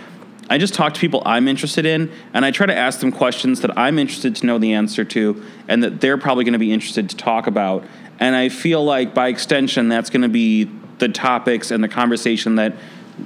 I 0.51 0.59
just 0.59 0.75
talk 0.75 0.95
to 0.95 1.01
people 1.01 1.23
I'm 1.25 1.49
interested 1.49 1.87
in, 1.87 2.13
and 2.35 2.45
I 2.45 2.51
try 2.51 2.67
to 2.67 2.77
ask 2.77 3.01
them 3.01 3.13
questions 3.13 3.61
that 3.63 3.77
I'm 3.79 3.99
interested 3.99 4.37
to 4.37 4.47
know 4.47 4.59
the 4.59 4.75
answer 4.75 5.05
to, 5.05 5.43
and 5.69 5.83
that 5.83 6.01
they're 6.01 6.19
probably 6.19 6.45
going 6.45 6.53
to 6.53 6.59
be 6.59 6.73
interested 6.73 7.09
to 7.11 7.17
talk 7.17 7.47
about. 7.47 7.85
And 8.21 8.37
I 8.37 8.49
feel 8.49 8.85
like 8.85 9.15
by 9.15 9.29
extension, 9.29 9.89
that's 9.89 10.11
going 10.11 10.23
to 10.23 10.29
be 10.29 10.71
the 10.99 11.09
topics 11.09 11.71
and 11.71 11.83
the 11.83 11.89
conversation 11.89 12.57
that 12.57 12.75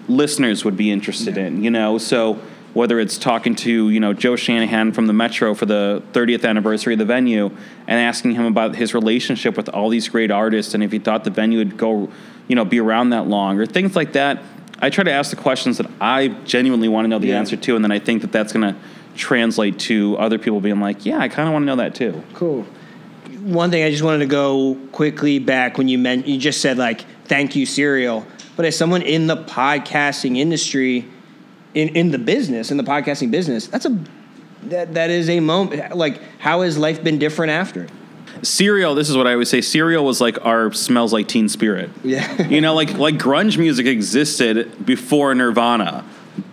listeners 0.08 0.64
would 0.64 0.76
be 0.76 0.90
interested 0.90 1.36
yeah. 1.36 1.46
in. 1.46 1.64
You 1.64 1.70
know, 1.70 1.98
so 1.98 2.40
whether 2.74 3.00
it's 3.00 3.18
talking 3.18 3.54
to 3.56 3.90
you 3.90 3.98
know 3.98 4.12
Joe 4.12 4.36
Shanahan 4.36 4.92
from 4.92 5.06
the 5.06 5.12
Metro 5.12 5.54
for 5.54 5.66
the 5.66 6.02
30th 6.12 6.48
anniversary 6.48 6.94
of 6.94 6.98
the 6.98 7.04
venue 7.04 7.46
and 7.86 8.00
asking 8.00 8.32
him 8.32 8.44
about 8.44 8.76
his 8.76 8.94
relationship 8.94 9.56
with 9.56 9.68
all 9.68 9.88
these 9.88 10.08
great 10.08 10.30
artists 10.30 10.74
and 10.74 10.82
if 10.82 10.92
he 10.92 10.98
thought 10.98 11.24
the 11.24 11.30
venue 11.30 11.58
would 11.58 11.76
go, 11.76 12.10
you 12.46 12.54
know, 12.54 12.64
be 12.64 12.78
around 12.78 13.10
that 13.10 13.26
long 13.26 13.58
or 13.58 13.66
things 13.66 13.96
like 13.96 14.12
that 14.12 14.42
I 14.80 14.90
try 14.90 15.04
to 15.04 15.10
ask 15.10 15.30
the 15.30 15.36
questions 15.36 15.78
that 15.78 15.90
I 16.00 16.28
genuinely 16.28 16.88
want 16.88 17.04
to 17.04 17.08
know 17.08 17.18
the 17.18 17.28
yeah. 17.28 17.38
answer 17.38 17.56
to, 17.56 17.76
and 17.76 17.84
then 17.84 17.90
I 17.90 17.98
think 17.98 18.22
that 18.22 18.32
that's 18.32 18.52
going 18.52 18.72
to 18.72 18.78
translate 19.16 19.78
to 19.80 20.16
other 20.18 20.38
people 20.38 20.60
being 20.60 20.80
like, 20.80 21.04
yeah, 21.04 21.18
I 21.18 21.28
kind 21.28 21.48
of 21.48 21.52
want 21.52 21.64
to 21.64 21.66
know 21.66 21.76
that 21.76 21.94
too. 21.94 22.22
Cool. 22.34 22.64
One 23.42 23.70
thing 23.70 23.82
I 23.82 23.90
just 23.90 24.02
wanted 24.02 24.20
to 24.20 24.26
go 24.26 24.76
quickly 24.92 25.38
back 25.38 25.78
when 25.78 25.88
you 25.88 25.98
meant 25.98 26.26
you 26.26 26.38
just 26.38 26.60
said 26.60 26.78
like 26.78 27.04
thank 27.24 27.56
you 27.56 27.66
Serial, 27.66 28.26
but 28.56 28.64
as 28.64 28.76
someone 28.76 29.02
in 29.02 29.26
the 29.26 29.36
podcasting 29.36 30.36
industry, 30.36 31.08
in 31.74 31.88
in 31.90 32.10
the 32.10 32.18
business 32.18 32.70
in 32.70 32.76
the 32.76 32.82
podcasting 32.82 33.30
business, 33.30 33.66
that's 33.66 33.86
a 33.86 33.98
that 34.64 34.94
that 34.94 35.10
is 35.10 35.28
a 35.28 35.40
moment. 35.40 35.96
Like, 35.96 36.20
how 36.38 36.62
has 36.62 36.76
life 36.76 37.02
been 37.02 37.18
different 37.18 37.52
after? 37.52 37.86
Serial, 38.42 38.94
this 38.94 39.08
is 39.08 39.16
what 39.16 39.26
I 39.26 39.32
always 39.32 39.48
say. 39.48 39.60
Serial 39.60 40.04
was 40.04 40.20
like 40.20 40.44
our 40.44 40.72
smells 40.72 41.12
like 41.12 41.28
Teen 41.28 41.48
Spirit. 41.48 41.90
Yeah. 42.04 42.42
you 42.48 42.60
know, 42.60 42.74
like 42.74 42.94
like 42.94 43.16
grunge 43.16 43.58
music 43.58 43.86
existed 43.86 44.84
before 44.84 45.34
Nirvana, 45.34 46.04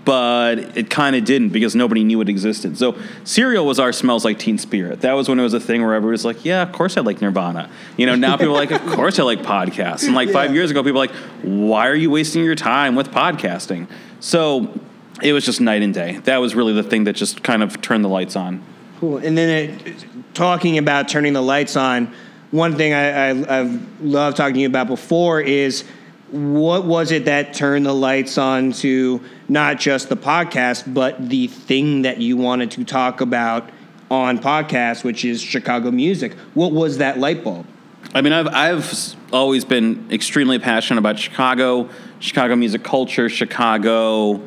but 0.03 0.77
it 0.77 0.89
kind 0.89 1.15
of 1.15 1.25
didn't 1.25 1.49
because 1.49 1.75
nobody 1.75 2.03
knew 2.03 2.21
it 2.21 2.29
existed. 2.29 2.77
So 2.77 2.97
Serial 3.23 3.65
was 3.65 3.79
our 3.79 3.91
smells 3.91 4.25
like 4.25 4.39
Teen 4.39 4.57
Spirit. 4.57 5.01
That 5.01 5.13
was 5.13 5.27
when 5.29 5.39
it 5.39 5.43
was 5.43 5.53
a 5.53 5.59
thing 5.59 5.83
where 5.83 5.93
everybody 5.93 6.11
was 6.11 6.25
like, 6.25 6.45
"Yeah, 6.45 6.61
of 6.61 6.71
course 6.71 6.97
I 6.97 7.01
like 7.01 7.21
Nirvana." 7.21 7.69
You 7.97 8.05
know, 8.05 8.15
now 8.15 8.37
people 8.37 8.55
are 8.55 8.65
like, 8.65 8.71
"Of 8.71 8.85
course 8.85 9.19
I 9.19 9.23
like 9.23 9.39
podcasts." 9.39 10.05
And 10.05 10.15
like 10.15 10.27
yeah. 10.27 10.33
five 10.33 10.53
years 10.53 10.71
ago, 10.71 10.81
people 10.83 10.99
were 10.99 11.07
like, 11.07 11.15
"Why 11.41 11.87
are 11.87 11.95
you 11.95 12.09
wasting 12.09 12.43
your 12.43 12.55
time 12.55 12.95
with 12.95 13.11
podcasting?" 13.11 13.87
So 14.19 14.79
it 15.21 15.33
was 15.33 15.45
just 15.45 15.61
night 15.61 15.81
and 15.81 15.93
day. 15.93 16.17
That 16.23 16.37
was 16.37 16.55
really 16.55 16.73
the 16.73 16.83
thing 16.83 17.05
that 17.05 17.13
just 17.13 17.43
kind 17.43 17.63
of 17.63 17.81
turned 17.81 18.03
the 18.03 18.09
lights 18.09 18.35
on. 18.35 18.63
Cool. 18.99 19.17
And 19.17 19.37
then 19.37 19.69
it, 19.69 20.05
talking 20.33 20.77
about 20.77 21.07
turning 21.07 21.33
the 21.33 21.41
lights 21.41 21.75
on, 21.75 22.13
one 22.51 22.75
thing 22.75 22.93
I, 22.93 23.29
I, 23.29 23.59
I've 23.59 24.01
loved 24.01 24.37
talking 24.37 24.55
to 24.55 24.59
you 24.61 24.67
about 24.67 24.87
before 24.87 25.41
is 25.41 25.83
what 26.31 26.85
was 26.85 27.11
it 27.11 27.25
that 27.25 27.53
turned 27.53 27.85
the 27.85 27.93
lights 27.93 28.37
on 28.37 28.71
to 28.73 29.21
not 29.47 29.79
just 29.79 30.09
the 30.09 30.17
podcast, 30.17 30.91
but 30.91 31.29
the 31.29 31.47
thing 31.47 32.03
that 32.03 32.19
you 32.19 32.37
wanted 32.37 32.71
to 32.71 32.83
talk 32.83 33.21
about 33.21 33.69
on 34.09 34.39
podcast, 34.39 35.03
which 35.03 35.25
is 35.25 35.41
Chicago 35.41 35.91
music? 35.91 36.33
What 36.53 36.71
was 36.71 36.99
that 36.99 37.19
light 37.19 37.43
bulb? 37.43 37.65
I 38.13 38.21
mean, 38.21 38.33
I've 38.33 38.47
I've 38.47 39.15
always 39.33 39.65
been 39.65 40.07
extremely 40.11 40.59
passionate 40.59 40.99
about 40.99 41.19
Chicago, 41.19 41.89
Chicago 42.19 42.55
music 42.55 42.83
culture, 42.83 43.27
Chicago, 43.27 44.41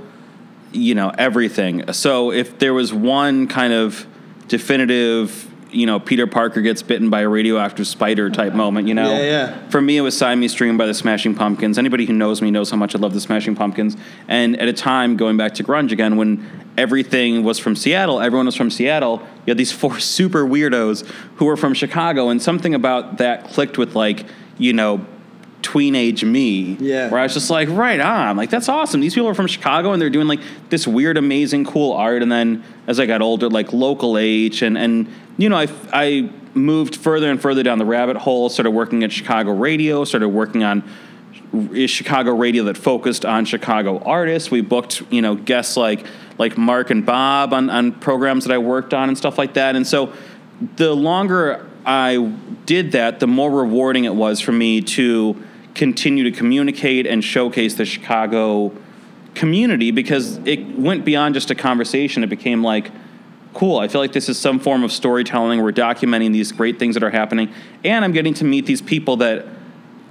you 0.72 0.94
know, 0.94 1.12
everything. 1.18 1.92
So 1.92 2.32
if 2.32 2.58
there 2.58 2.72
was 2.72 2.94
one 2.94 3.46
kind 3.46 3.72
of 3.72 4.06
definitive 4.48 5.48
you 5.70 5.86
know 5.86 6.00
Peter 6.00 6.26
Parker 6.26 6.60
gets 6.60 6.82
bitten 6.82 7.10
by 7.10 7.20
a 7.20 7.28
radioactive 7.28 7.86
spider 7.86 8.30
type 8.30 8.54
moment. 8.54 8.88
You 8.88 8.94
know, 8.94 9.10
yeah, 9.10 9.22
yeah. 9.22 9.68
For 9.68 9.80
me, 9.80 9.96
it 9.96 10.00
was 10.00 10.16
Siamese 10.16 10.54
Dream 10.54 10.76
by 10.76 10.86
the 10.86 10.94
Smashing 10.94 11.34
Pumpkins. 11.34 11.78
Anybody 11.78 12.06
who 12.06 12.12
knows 12.12 12.42
me 12.42 12.50
knows 12.50 12.70
how 12.70 12.76
much 12.76 12.94
I 12.94 12.98
love 12.98 13.14
the 13.14 13.20
Smashing 13.20 13.54
Pumpkins. 13.54 13.96
And 14.26 14.58
at 14.60 14.68
a 14.68 14.72
time, 14.72 15.16
going 15.16 15.36
back 15.36 15.54
to 15.54 15.64
grunge 15.64 15.92
again, 15.92 16.16
when 16.16 16.48
everything 16.76 17.44
was 17.44 17.58
from 17.58 17.76
Seattle, 17.76 18.20
everyone 18.20 18.46
was 18.46 18.54
from 18.54 18.70
Seattle. 18.70 19.20
You 19.46 19.50
had 19.50 19.58
these 19.58 19.72
four 19.72 19.98
super 20.00 20.44
weirdos 20.44 21.06
who 21.36 21.44
were 21.44 21.56
from 21.56 21.74
Chicago, 21.74 22.28
and 22.28 22.40
something 22.40 22.74
about 22.74 23.18
that 23.18 23.44
clicked 23.44 23.78
with 23.78 23.94
like 23.94 24.26
you 24.56 24.72
know 24.72 25.04
tweenage 25.62 26.22
me. 26.22 26.76
Yeah. 26.78 27.10
Where 27.10 27.20
I 27.20 27.24
was 27.24 27.34
just 27.34 27.50
like, 27.50 27.68
right 27.68 28.00
on. 28.00 28.36
Like, 28.36 28.50
that's 28.50 28.68
awesome. 28.68 29.00
These 29.00 29.14
people 29.14 29.28
are 29.28 29.34
from 29.34 29.48
Chicago 29.48 29.92
and 29.92 30.00
they're 30.00 30.10
doing 30.10 30.28
like 30.28 30.40
this 30.68 30.86
weird, 30.86 31.16
amazing, 31.16 31.64
cool 31.64 31.92
art. 31.92 32.22
And 32.22 32.30
then 32.30 32.64
as 32.86 33.00
I 33.00 33.06
got 33.06 33.22
older, 33.22 33.48
like 33.48 33.72
Local 33.72 34.16
H 34.16 34.62
and, 34.62 34.78
and, 34.78 35.08
you 35.36 35.48
know, 35.48 35.56
I, 35.56 35.68
I 35.92 36.30
moved 36.54 36.96
further 36.96 37.30
and 37.30 37.40
further 37.40 37.62
down 37.62 37.78
the 37.78 37.84
rabbit 37.84 38.16
hole, 38.16 38.48
started 38.48 38.70
working 38.70 39.04
at 39.04 39.12
Chicago 39.12 39.52
radio, 39.52 40.04
started 40.04 40.28
working 40.28 40.64
on 40.64 40.82
Chicago 41.86 42.34
radio 42.34 42.64
that 42.64 42.76
focused 42.76 43.24
on 43.24 43.44
Chicago 43.44 43.98
artists. 44.00 44.50
We 44.50 44.60
booked, 44.60 45.02
you 45.10 45.22
know, 45.22 45.34
guests 45.34 45.76
like, 45.76 46.06
like 46.38 46.56
Mark 46.56 46.90
and 46.90 47.04
Bob 47.04 47.52
on, 47.52 47.70
on 47.70 47.92
programs 47.92 48.44
that 48.44 48.54
I 48.54 48.58
worked 48.58 48.94
on 48.94 49.08
and 49.08 49.18
stuff 49.18 49.38
like 49.38 49.54
that. 49.54 49.76
And 49.76 49.86
so 49.86 50.12
the 50.76 50.94
longer 50.94 51.67
I 51.88 52.18
did 52.66 52.92
that, 52.92 53.18
the 53.18 53.26
more 53.26 53.50
rewarding 53.50 54.04
it 54.04 54.14
was 54.14 54.40
for 54.40 54.52
me 54.52 54.82
to 54.82 55.42
continue 55.74 56.22
to 56.24 56.30
communicate 56.30 57.06
and 57.06 57.24
showcase 57.24 57.76
the 57.76 57.86
Chicago 57.86 58.72
community 59.34 59.90
because 59.90 60.36
it 60.44 60.78
went 60.78 61.06
beyond 61.06 61.34
just 61.34 61.50
a 61.50 61.54
conversation. 61.54 62.22
It 62.22 62.26
became 62.26 62.62
like, 62.62 62.90
cool, 63.54 63.78
I 63.78 63.88
feel 63.88 64.02
like 64.02 64.12
this 64.12 64.28
is 64.28 64.38
some 64.38 64.60
form 64.60 64.84
of 64.84 64.92
storytelling. 64.92 65.62
We're 65.62 65.72
documenting 65.72 66.30
these 66.30 66.52
great 66.52 66.78
things 66.78 66.94
that 66.94 67.02
are 67.02 67.10
happening. 67.10 67.54
And 67.82 68.04
I'm 68.04 68.12
getting 68.12 68.34
to 68.34 68.44
meet 68.44 68.66
these 68.66 68.82
people 68.82 69.16
that 69.18 69.46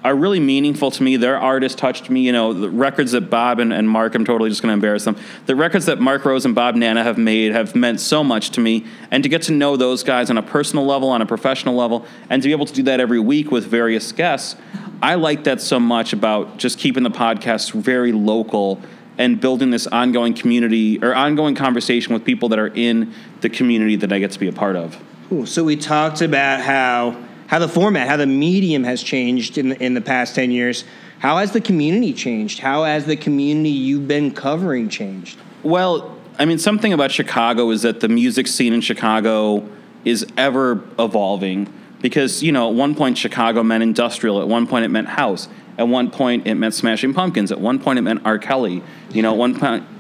are 0.03 0.15
really 0.15 0.39
meaningful 0.39 0.91
to 0.91 1.03
me. 1.03 1.17
Their 1.17 1.37
artists 1.37 1.79
touched 1.79 2.09
me. 2.09 2.21
You 2.21 2.31
know, 2.31 2.53
the 2.53 2.69
records 2.69 3.11
that 3.11 3.29
Bob 3.29 3.59
and, 3.59 3.73
and 3.73 3.89
Mark, 3.89 4.15
I'm 4.15 4.25
totally 4.25 4.49
just 4.49 4.61
going 4.61 4.69
to 4.69 4.73
embarrass 4.73 5.05
them. 5.05 5.17
The 5.45 5.55
records 5.55 5.85
that 5.87 5.99
Mark 5.99 6.23
Rose 6.23 6.45
and 6.45 6.55
Bob 6.55 6.75
Nanna 6.75 7.03
have 7.03 7.17
made 7.17 7.51
have 7.51 7.75
meant 7.75 7.99
so 7.99 8.23
much 8.23 8.51
to 8.51 8.61
me. 8.61 8.85
And 9.11 9.23
to 9.23 9.29
get 9.29 9.41
to 9.43 9.51
know 9.51 9.75
those 9.75 10.03
guys 10.03 10.29
on 10.29 10.37
a 10.37 10.43
personal 10.43 10.85
level, 10.85 11.09
on 11.09 11.21
a 11.21 11.25
professional 11.25 11.75
level, 11.75 12.05
and 12.29 12.41
to 12.41 12.47
be 12.47 12.51
able 12.51 12.65
to 12.67 12.73
do 12.73 12.83
that 12.83 12.99
every 12.99 13.19
week 13.19 13.51
with 13.51 13.65
various 13.65 14.11
guests, 14.11 14.55
I 15.01 15.15
like 15.15 15.43
that 15.43 15.61
so 15.61 15.79
much 15.79 16.13
about 16.13 16.57
just 16.57 16.79
keeping 16.79 17.03
the 17.03 17.11
podcast 17.11 17.73
very 17.73 18.11
local 18.11 18.81
and 19.17 19.41
building 19.41 19.71
this 19.71 19.87
ongoing 19.87 20.33
community 20.33 21.03
or 21.03 21.13
ongoing 21.15 21.55
conversation 21.55 22.13
with 22.13 22.23
people 22.23 22.49
that 22.49 22.59
are 22.59 22.67
in 22.67 23.13
the 23.41 23.49
community 23.49 23.95
that 23.97 24.13
I 24.13 24.19
get 24.19 24.31
to 24.31 24.39
be 24.39 24.47
a 24.47 24.53
part 24.53 24.75
of. 24.75 25.01
So 25.45 25.63
we 25.63 25.75
talked 25.75 26.21
about 26.21 26.61
how 26.61 27.26
how 27.47 27.59
the 27.59 27.67
format, 27.67 28.07
how 28.07 28.17
the 28.17 28.27
medium 28.27 28.83
has 28.83 29.01
changed 29.01 29.57
in 29.57 29.69
the, 29.69 29.83
in 29.83 29.93
the 29.93 30.01
past 30.01 30.35
ten 30.35 30.51
years. 30.51 30.83
How 31.19 31.37
has 31.37 31.51
the 31.51 31.61
community 31.61 32.13
changed? 32.13 32.59
How 32.59 32.83
has 32.83 33.05
the 33.05 33.15
community 33.15 33.69
you've 33.69 34.07
been 34.07 34.31
covering 34.31 34.87
changed? 34.87 35.39
Well, 35.63 36.15
I 36.37 36.45
mean, 36.45 36.59
something 36.59 36.93
about 36.93 37.11
Chicago 37.11 37.71
is 37.71 37.81
that 37.81 38.01
the 38.01 38.07
music 38.07 38.45
scene 38.47 38.73
in 38.73 38.81
Chicago 38.81 39.67
is 40.05 40.25
ever 40.37 40.83
evolving 40.99 41.73
because 42.01 42.43
you 42.43 42.51
know 42.51 42.69
at 42.69 42.75
one 42.75 42.95
point 42.95 43.17
Chicago 43.17 43.63
meant 43.63 43.83
industrial, 43.83 44.41
at 44.41 44.47
one 44.47 44.67
point 44.67 44.85
it 44.85 44.89
meant 44.89 45.07
house, 45.07 45.47
at 45.77 45.88
one 45.88 46.10
point 46.10 46.48
it 46.48 46.55
meant 46.55 46.74
Smashing 46.74 47.13
Pumpkins, 47.13 47.51
at 47.51 47.60
one 47.60 47.79
point 47.79 48.00
it 48.00 48.01
meant 48.01 48.22
R. 48.25 48.38
Kelly, 48.39 48.81
you 49.12 49.22
know, 49.22 49.31
at 49.31 49.38
one 49.38 49.55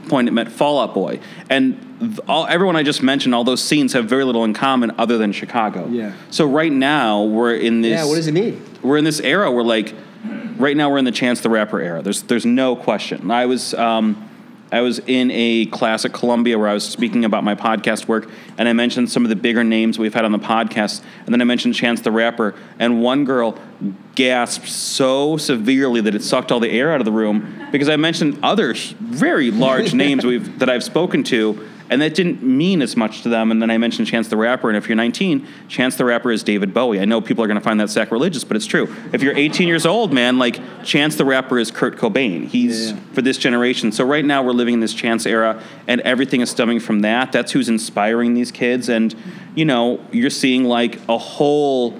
point 0.07 0.27
it 0.27 0.31
meant 0.31 0.51
Fall 0.51 0.79
Out 0.79 0.93
Boy, 0.93 1.19
and 1.49 2.19
all 2.27 2.45
everyone 2.47 2.75
I 2.75 2.83
just 2.83 3.01
mentioned, 3.01 3.33
all 3.33 3.43
those 3.43 3.63
scenes 3.63 3.93
have 3.93 4.05
very 4.05 4.23
little 4.23 4.43
in 4.43 4.53
common 4.53 4.91
other 4.97 5.17
than 5.17 5.31
Chicago. 5.31 5.87
Yeah. 5.87 6.13
So 6.29 6.45
right 6.45 6.71
now 6.71 7.23
we're 7.23 7.55
in 7.55 7.81
this. 7.81 7.91
Yeah. 7.91 8.05
What 8.05 8.15
does 8.15 8.27
it 8.27 8.33
mean? 8.33 8.63
We're 8.81 8.97
in 8.97 9.03
this 9.03 9.19
era 9.19 9.51
where 9.51 9.63
like, 9.63 9.95
right 10.57 10.77
now 10.77 10.89
we're 10.89 10.99
in 10.99 11.05
the 11.05 11.11
Chance 11.11 11.41
the 11.41 11.49
Rapper 11.49 11.79
era. 11.79 12.01
There's 12.01 12.23
there's 12.23 12.45
no 12.45 12.75
question. 12.75 13.31
I 13.31 13.45
was. 13.45 13.73
Um, 13.73 14.29
I 14.71 14.81
was 14.81 14.99
in 14.99 15.31
a 15.31 15.65
class 15.67 16.03
at 16.03 16.13
Columbia 16.13 16.57
where 16.59 16.67
I 16.67 16.73
was 16.73 16.83
speaking 16.83 17.23
about 17.23 17.43
my 17.43 17.55
podcast 17.55 18.07
work, 18.07 18.29
and 18.57 18.67
I 18.67 18.73
mentioned 18.73 19.09
some 19.09 19.23
of 19.23 19.29
the 19.29 19.35
bigger 19.35 19.63
names 19.63 19.97
we've 19.97 20.13
had 20.13 20.25
on 20.25 20.31
the 20.31 20.39
podcast, 20.39 21.01
and 21.25 21.33
then 21.33 21.41
I 21.41 21.45
mentioned 21.45 21.75
Chance 21.75 22.01
the 22.01 22.11
Rapper, 22.11 22.53
and 22.77 23.01
one 23.01 23.23
girl 23.23 23.57
gasped 24.15 24.67
so 24.67 25.37
severely 25.37 26.01
that 26.01 26.15
it 26.15 26.23
sucked 26.23 26.51
all 26.51 26.59
the 26.59 26.71
air 26.71 26.91
out 26.91 26.99
of 26.99 27.05
the 27.05 27.11
room 27.11 27.67
because 27.71 27.87
I 27.87 27.95
mentioned 27.95 28.39
other 28.43 28.73
very 28.73 29.51
large 29.51 29.93
names 29.95 30.25
we've 30.25 30.59
that 30.59 30.69
I've 30.69 30.83
spoken 30.83 31.23
to, 31.25 31.67
and 31.89 32.01
that 32.01 32.13
didn't 32.15 32.43
mean 32.43 32.81
as 32.81 32.95
much 32.97 33.21
to 33.23 33.29
them. 33.29 33.51
And 33.51 33.61
then 33.61 33.71
I 33.71 33.77
mentioned 33.77 34.07
Chance 34.07 34.27
the 34.27 34.37
Rapper, 34.37 34.69
and 34.69 34.77
if 34.77 34.87
you're 34.89 34.95
19, 34.95 35.47
Chance 35.67 35.95
the 35.95 36.05
Rapper 36.05 36.31
is 36.31 36.43
David 36.43 36.73
Bowie. 36.73 36.99
I 36.99 37.05
know 37.05 37.21
people 37.21 37.43
are 37.43 37.47
going 37.47 37.57
to 37.59 37.63
find 37.63 37.79
that 37.79 37.89
sacrilegious, 37.89 38.43
but 38.43 38.57
it's 38.57 38.65
true. 38.65 38.93
If 39.13 39.21
you're 39.23 39.35
18 39.37 39.67
years 39.67 39.85
old, 39.85 40.11
man, 40.13 40.37
like 40.37 40.59
Chance 40.83 41.15
the 41.15 41.25
Rapper 41.25 41.59
is 41.59 41.71
Kurt 41.71 41.97
Cobain. 41.97 42.47
He's 42.47 42.91
Yeah. 42.91 42.97
for 43.13 43.21
this 43.21 43.37
generation. 43.37 43.91
So 43.91 44.03
right 44.03 44.25
now 44.25 44.43
we're 44.43 44.51
living 44.51 44.75
in 44.75 44.79
this 44.79 44.93
Chance 44.93 45.25
era, 45.25 45.61
and 45.87 46.01
everything 46.01 46.41
is 46.41 46.49
stemming 46.49 46.79
from 46.79 47.01
that. 47.01 47.31
That's 47.31 47.51
who's 47.51 47.69
inspiring 47.69 48.33
these 48.33 48.51
kids, 48.51 48.89
and 48.89 49.15
you 49.55 49.65
know, 49.65 49.99
you're 50.11 50.29
seeing 50.29 50.65
like 50.65 50.99
a 51.09 51.17
whole 51.17 51.97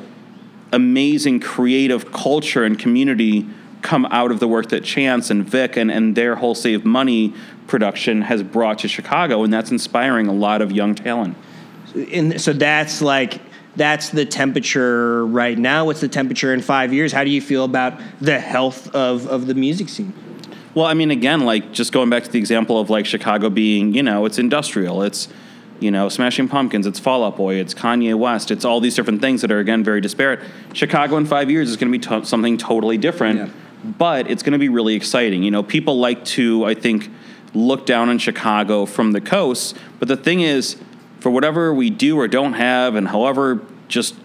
amazing 0.72 1.40
creative 1.40 2.12
culture 2.12 2.64
and 2.64 2.78
community 2.78 3.46
come 3.82 4.06
out 4.08 4.32
of 4.32 4.40
the 4.40 4.48
work 4.48 4.70
that 4.70 4.84
Chance 4.84 5.30
and 5.30 5.48
Vic 5.48 5.78
and, 5.78 5.90
and 5.90 6.16
their 6.16 6.36
whole 6.36 6.56
Save 6.56 6.84
Money 6.84 7.34
production 7.68 8.22
has 8.24 8.44
brought 8.44 8.80
to 8.80 8.88
Chicago, 8.88 9.44
and 9.44 9.54
that's 9.54 9.72
inspiring 9.72 10.28
a 10.28 10.34
lot 10.34 10.62
of 10.62 10.72
young 10.72 10.96
talent. 10.96 11.36
And 12.12 12.40
so 12.40 12.54
that's 12.54 13.02
like 13.02 13.42
that's 13.76 14.10
the 14.10 14.26
temperature 14.26 15.26
right 15.26 15.58
now. 15.58 15.86
What's 15.86 16.02
the 16.02 16.08
temperature 16.08 16.54
in 16.54 16.62
five 16.62 16.94
years? 16.94 17.12
How 17.12 17.24
do 17.24 17.30
you 17.30 17.42
feel 17.42 17.64
about 17.64 18.00
the 18.20 18.40
health 18.40 18.94
of, 18.96 19.28
of 19.28 19.46
the 19.46 19.54
music 19.54 19.88
scene? 19.90 20.14
Well, 20.74 20.86
I 20.86 20.94
mean, 20.96 21.12
again, 21.12 21.46
like 21.46 21.72
just 21.72 21.92
going 21.92 22.10
back 22.10 22.24
to 22.24 22.32
the 22.32 22.40
example 22.40 22.80
of 22.80 22.90
like 22.90 23.06
Chicago 23.06 23.50
being, 23.50 23.94
you 23.94 24.04
know, 24.04 24.26
it's 24.26 24.38
industrial, 24.40 25.04
it's, 25.04 25.28
you 25.80 25.92
know, 25.92 26.10
Smashing 26.10 26.48
Pumpkins, 26.50 26.86
it's 26.88 27.00
Fall 27.00 27.24
Out 27.24 27.38
Boy, 27.38 27.56
it's 27.56 27.74
Kanye 27.74 28.16
West, 28.16 28.50
it's 28.52 28.66
all 28.66 28.80
these 28.80 28.96
different 28.96 29.22
things 29.22 29.42
that 29.42 29.52
are 29.52 29.60
again 29.60 29.84
very 29.84 30.02
disparate. 30.02 30.40
Chicago 30.74 31.18
in 31.18 31.26
five 31.26 31.50
years 31.52 31.70
is 31.70 31.78
going 31.78 31.92
to 31.92 31.98
be 31.98 32.04
to- 32.06 32.26
something 32.26 32.58
totally 32.58 32.98
different, 32.98 33.38
Yeah. 33.40 33.50
but 33.84 34.30
it's 34.30 34.42
going 34.44 34.54
to 34.54 34.60
be 34.60 34.70
really 34.70 34.96
exciting. 34.96 35.44
You 35.44 35.52
know, 35.52 35.64
people 35.64 36.00
like 36.00 36.26
to, 36.26 36.66
I 36.66 36.74
think, 36.74 37.10
look 37.58 37.86
down 37.86 38.10
on 38.10 38.18
Chicago 38.20 38.86
from 38.86 39.12
the 39.12 39.22
coast, 39.22 39.76
but 40.00 40.08
the 40.08 40.18
thing 40.18 40.42
is, 40.42 40.78
for 41.20 41.30
whatever 41.30 41.74
we 41.74 41.90
do 41.90 42.20
or 42.20 42.28
don't 42.28 42.54
have, 42.54 42.96
and 42.96 43.08
however 43.08 43.62
just 43.88 44.16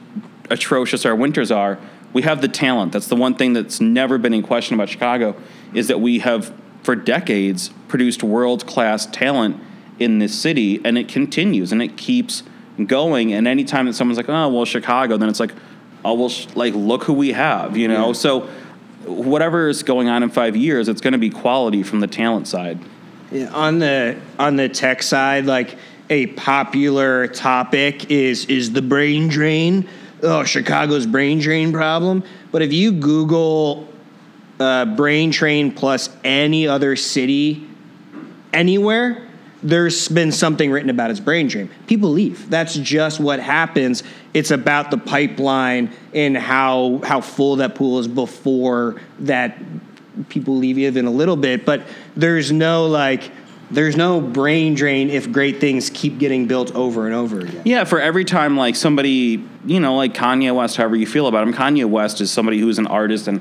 atrocious 0.51 1.07
our 1.07 1.17
winters 1.17 1.51
are, 1.51 1.79
we 2.13 2.23
have 2.23 2.43
the 2.43 2.49
talent. 2.49 2.93
That's 2.93 3.07
the 3.07 3.17
one 3.17 3.35
thing 3.35 3.55
that's 3.55 3.81
never 3.81 4.19
been 4.19 4.35
in 4.35 4.43
question 4.43 4.75
about 4.75 4.89
Chicago 4.91 5.35
is 5.73 5.89
that 5.89 6.01
we 6.01 6.19
have 6.19 6.53
for 6.83 6.95
decades 6.95 7.71
produced 7.89 8.23
world 8.23 8.67
class 8.67 9.07
talent 9.07 9.57
in 9.99 10.19
this 10.19 10.39
city, 10.39 10.81
and 10.85 10.99
it 10.99 11.09
continues 11.09 11.73
and 11.73 11.83
it 11.83 11.97
keeps 11.97 12.43
going. 12.87 13.33
And 13.33 13.47
anytime 13.47 13.87
that 13.87 13.95
someone's 13.95 14.19
like, 14.19 14.29
"Oh, 14.29 14.49
well, 14.49 14.65
Chicago," 14.65 15.17
then 15.17 15.29
it's 15.29 15.41
like, 15.41 15.55
"Oh, 16.05 16.15
well, 16.15 16.29
sh- 16.29 16.49
like 16.55 16.75
look 16.75 17.05
who 17.05 17.13
we 17.13 17.33
have," 17.33 17.77
you 17.77 17.89
know. 17.89 18.09
Yeah. 18.09 18.13
So 18.13 18.49
whatever 19.07 19.69
is 19.69 19.83
going 19.83 20.09
on 20.09 20.23
in 20.23 20.31
five 20.31 20.57
years, 20.57 20.89
it's 20.89 21.01
going 21.01 21.13
to 21.13 21.19
be 21.19 21.31
quality 21.31 21.83
from 21.83 22.01
the 22.01 22.07
talent 22.07 22.49
side. 22.49 22.79
On 23.53 23.79
the 23.79 24.21
on 24.39 24.57
the 24.57 24.69
tech 24.69 25.03
side, 25.03 25.47
like 25.47 25.77
a 26.11 26.27
popular 26.29 27.27
topic 27.29 28.11
is 28.11 28.45
is 28.47 28.73
the 28.73 28.83
brain 28.83 29.29
drain. 29.29 29.89
Oh, 30.23 30.45
Chicago's 30.45 31.07
brain 31.07 31.39
drain 31.39 31.73
problem. 31.73 32.23
But 32.51 32.63
if 32.63 32.73
you 32.73 32.93
Google 32.93 33.89
uh, 34.61 34.85
brain 34.85 35.31
drain 35.31 35.73
plus 35.73 36.11
any 36.23 36.69
other 36.69 36.95
city 36.95 37.67
anywhere, 38.53 39.27
there's 39.63 40.09
been 40.09 40.33
something 40.33 40.71
written 40.71 40.91
about 40.91 41.11
its 41.11 41.21
brain 41.21 41.49
drain. 41.49 41.71
People 41.87 42.11
leave. 42.11 42.51
That's 42.51 42.75
just 42.75 43.19
what 43.19 43.41
happens. 43.41 44.03
It's 44.35 44.51
about 44.51 44.91
the 44.91 44.99
pipeline 44.99 45.93
and 46.13 46.37
how 46.37 47.01
how 47.05 47.21
full 47.21 47.57
that 47.57 47.75
pool 47.75 47.99
is 47.99 48.09
before 48.09 49.01
that 49.21 49.59
people 50.29 50.57
leave 50.57 50.79
you 50.79 50.87
even 50.87 51.07
a 51.07 51.11
little 51.11 51.37
bit. 51.37 51.65
But 51.65 51.87
there's 52.17 52.53
no 52.53 52.87
like 52.87 53.31
there's 53.73 53.97
no 53.97 54.21
brain 54.21 54.75
drain 54.75 55.09
if 55.09 55.33
great 55.33 55.59
things 55.59 55.89
keep 55.89 56.19
getting 56.19 56.47
built 56.47 56.75
over 56.75 57.07
and 57.07 57.15
over 57.15 57.41
again. 57.41 57.63
Yeah, 57.65 57.85
for 57.85 58.01
every 58.01 58.27
time 58.27 58.55
like 58.55 58.77
somebody, 58.77 59.43
you 59.65 59.81
know, 59.81 59.97
like 59.97 60.13
Kanye 60.13 60.55
West, 60.55 60.77
however 60.77 60.95
you 60.95 61.07
feel 61.07 61.27
about 61.27 61.49
him, 61.49 61.55
Kanye 61.55 61.87
West 61.87 62.21
is 62.21 62.31
somebody 62.31 62.59
who's 62.59 62.79
an 62.79 62.87
artist, 62.87 63.29
and 63.29 63.41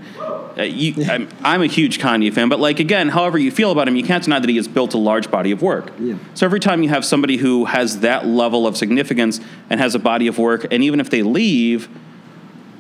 uh, 0.58 0.64
you, 0.64 1.04
I'm, 1.04 1.28
I'm 1.44 1.62
a 1.62 1.68
huge 1.68 2.00
Kanye 2.00 2.34
fan. 2.34 2.48
But 2.48 2.62
like 2.62 2.80
again, 2.80 3.10
however 3.10 3.38
you 3.38 3.52
feel 3.52 3.72
about 3.72 3.90
him, 3.90 3.98
you 3.98 4.04
can't 4.04 4.24
deny 4.24 4.40
that 4.40 4.50
he 4.50 4.56
has 4.56 4.70
built 4.70 4.94
a 4.94 4.98
large 4.98 5.30
body 5.30 5.52
of 5.52 5.62
work. 5.62 5.92
Yeah. 6.00 6.16
So 6.34 6.46
every 6.46 6.62
time 6.62 6.82
you 6.82 6.90
have 6.90 7.04
somebody 7.04 7.36
who 7.36 7.66
has 7.66 8.00
that 8.00 8.26
level 8.26 8.66
of 8.66 8.78
significance 8.78 9.42
and 9.70 9.82
has 9.82 9.96
a 9.96 10.00
body 10.00 10.28
of 10.28 10.38
work, 10.38 10.66
and 10.72 10.82
even 10.82 11.02
if 11.02 11.10
they 11.10 11.24
leave, 11.24 11.90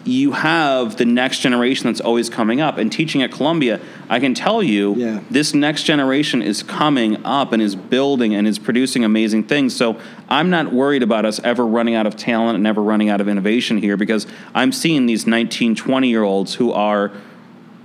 you 0.03 0.31
have 0.31 0.97
the 0.97 1.05
next 1.05 1.39
generation 1.39 1.85
that's 1.85 2.01
always 2.01 2.29
coming 2.29 2.59
up. 2.59 2.77
And 2.77 2.91
teaching 2.91 3.21
at 3.21 3.31
Columbia, 3.31 3.79
I 4.09 4.19
can 4.19 4.33
tell 4.33 4.63
you, 4.63 4.95
Yeah. 4.97 5.19
this 5.29 5.53
next 5.53 5.83
generation 5.83 6.41
is 6.41 6.63
coming 6.63 7.17
up 7.23 7.53
and 7.53 7.61
is 7.61 7.75
building 7.75 8.33
and 8.33 8.47
is 8.47 8.57
producing 8.57 9.03
amazing 9.05 9.43
things. 9.43 9.75
So 9.75 9.97
I'm 10.27 10.49
not 10.49 10.73
worried 10.73 11.03
about 11.03 11.25
us 11.25 11.39
ever 11.43 11.65
running 11.65 11.93
out 11.95 12.07
of 12.07 12.15
talent 12.15 12.57
and 12.57 12.65
ever 12.65 12.81
running 12.81 13.09
out 13.09 13.21
of 13.21 13.27
innovation 13.27 13.77
here 13.77 13.95
because 13.95 14.25
I'm 14.55 14.71
seeing 14.71 15.05
these 15.05 15.27
19, 15.27 15.75
20 15.75 16.09
year 16.09 16.23
olds 16.23 16.55
who 16.55 16.71
are 16.71 17.11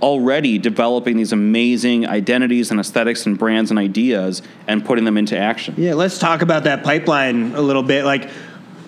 already 0.01 0.59
developing 0.59 1.17
these 1.17 1.31
amazing 1.31 2.07
identities 2.07 2.69
and 2.69 2.79
aesthetics 2.79 3.25
and 3.25 3.37
brands 3.37 3.71
and 3.71 3.79
ideas 3.79 4.43
and 4.67 4.85
putting 4.85 5.05
them 5.05 5.17
into 5.17 5.35
action. 5.37 5.73
Yeah, 5.77 5.95
let's 5.95 6.19
talk 6.19 6.43
about 6.43 6.65
that 6.65 6.83
pipeline 6.83 7.53
a 7.55 7.61
little 7.61 7.81
bit. 7.81 8.05
Like, 8.05 8.29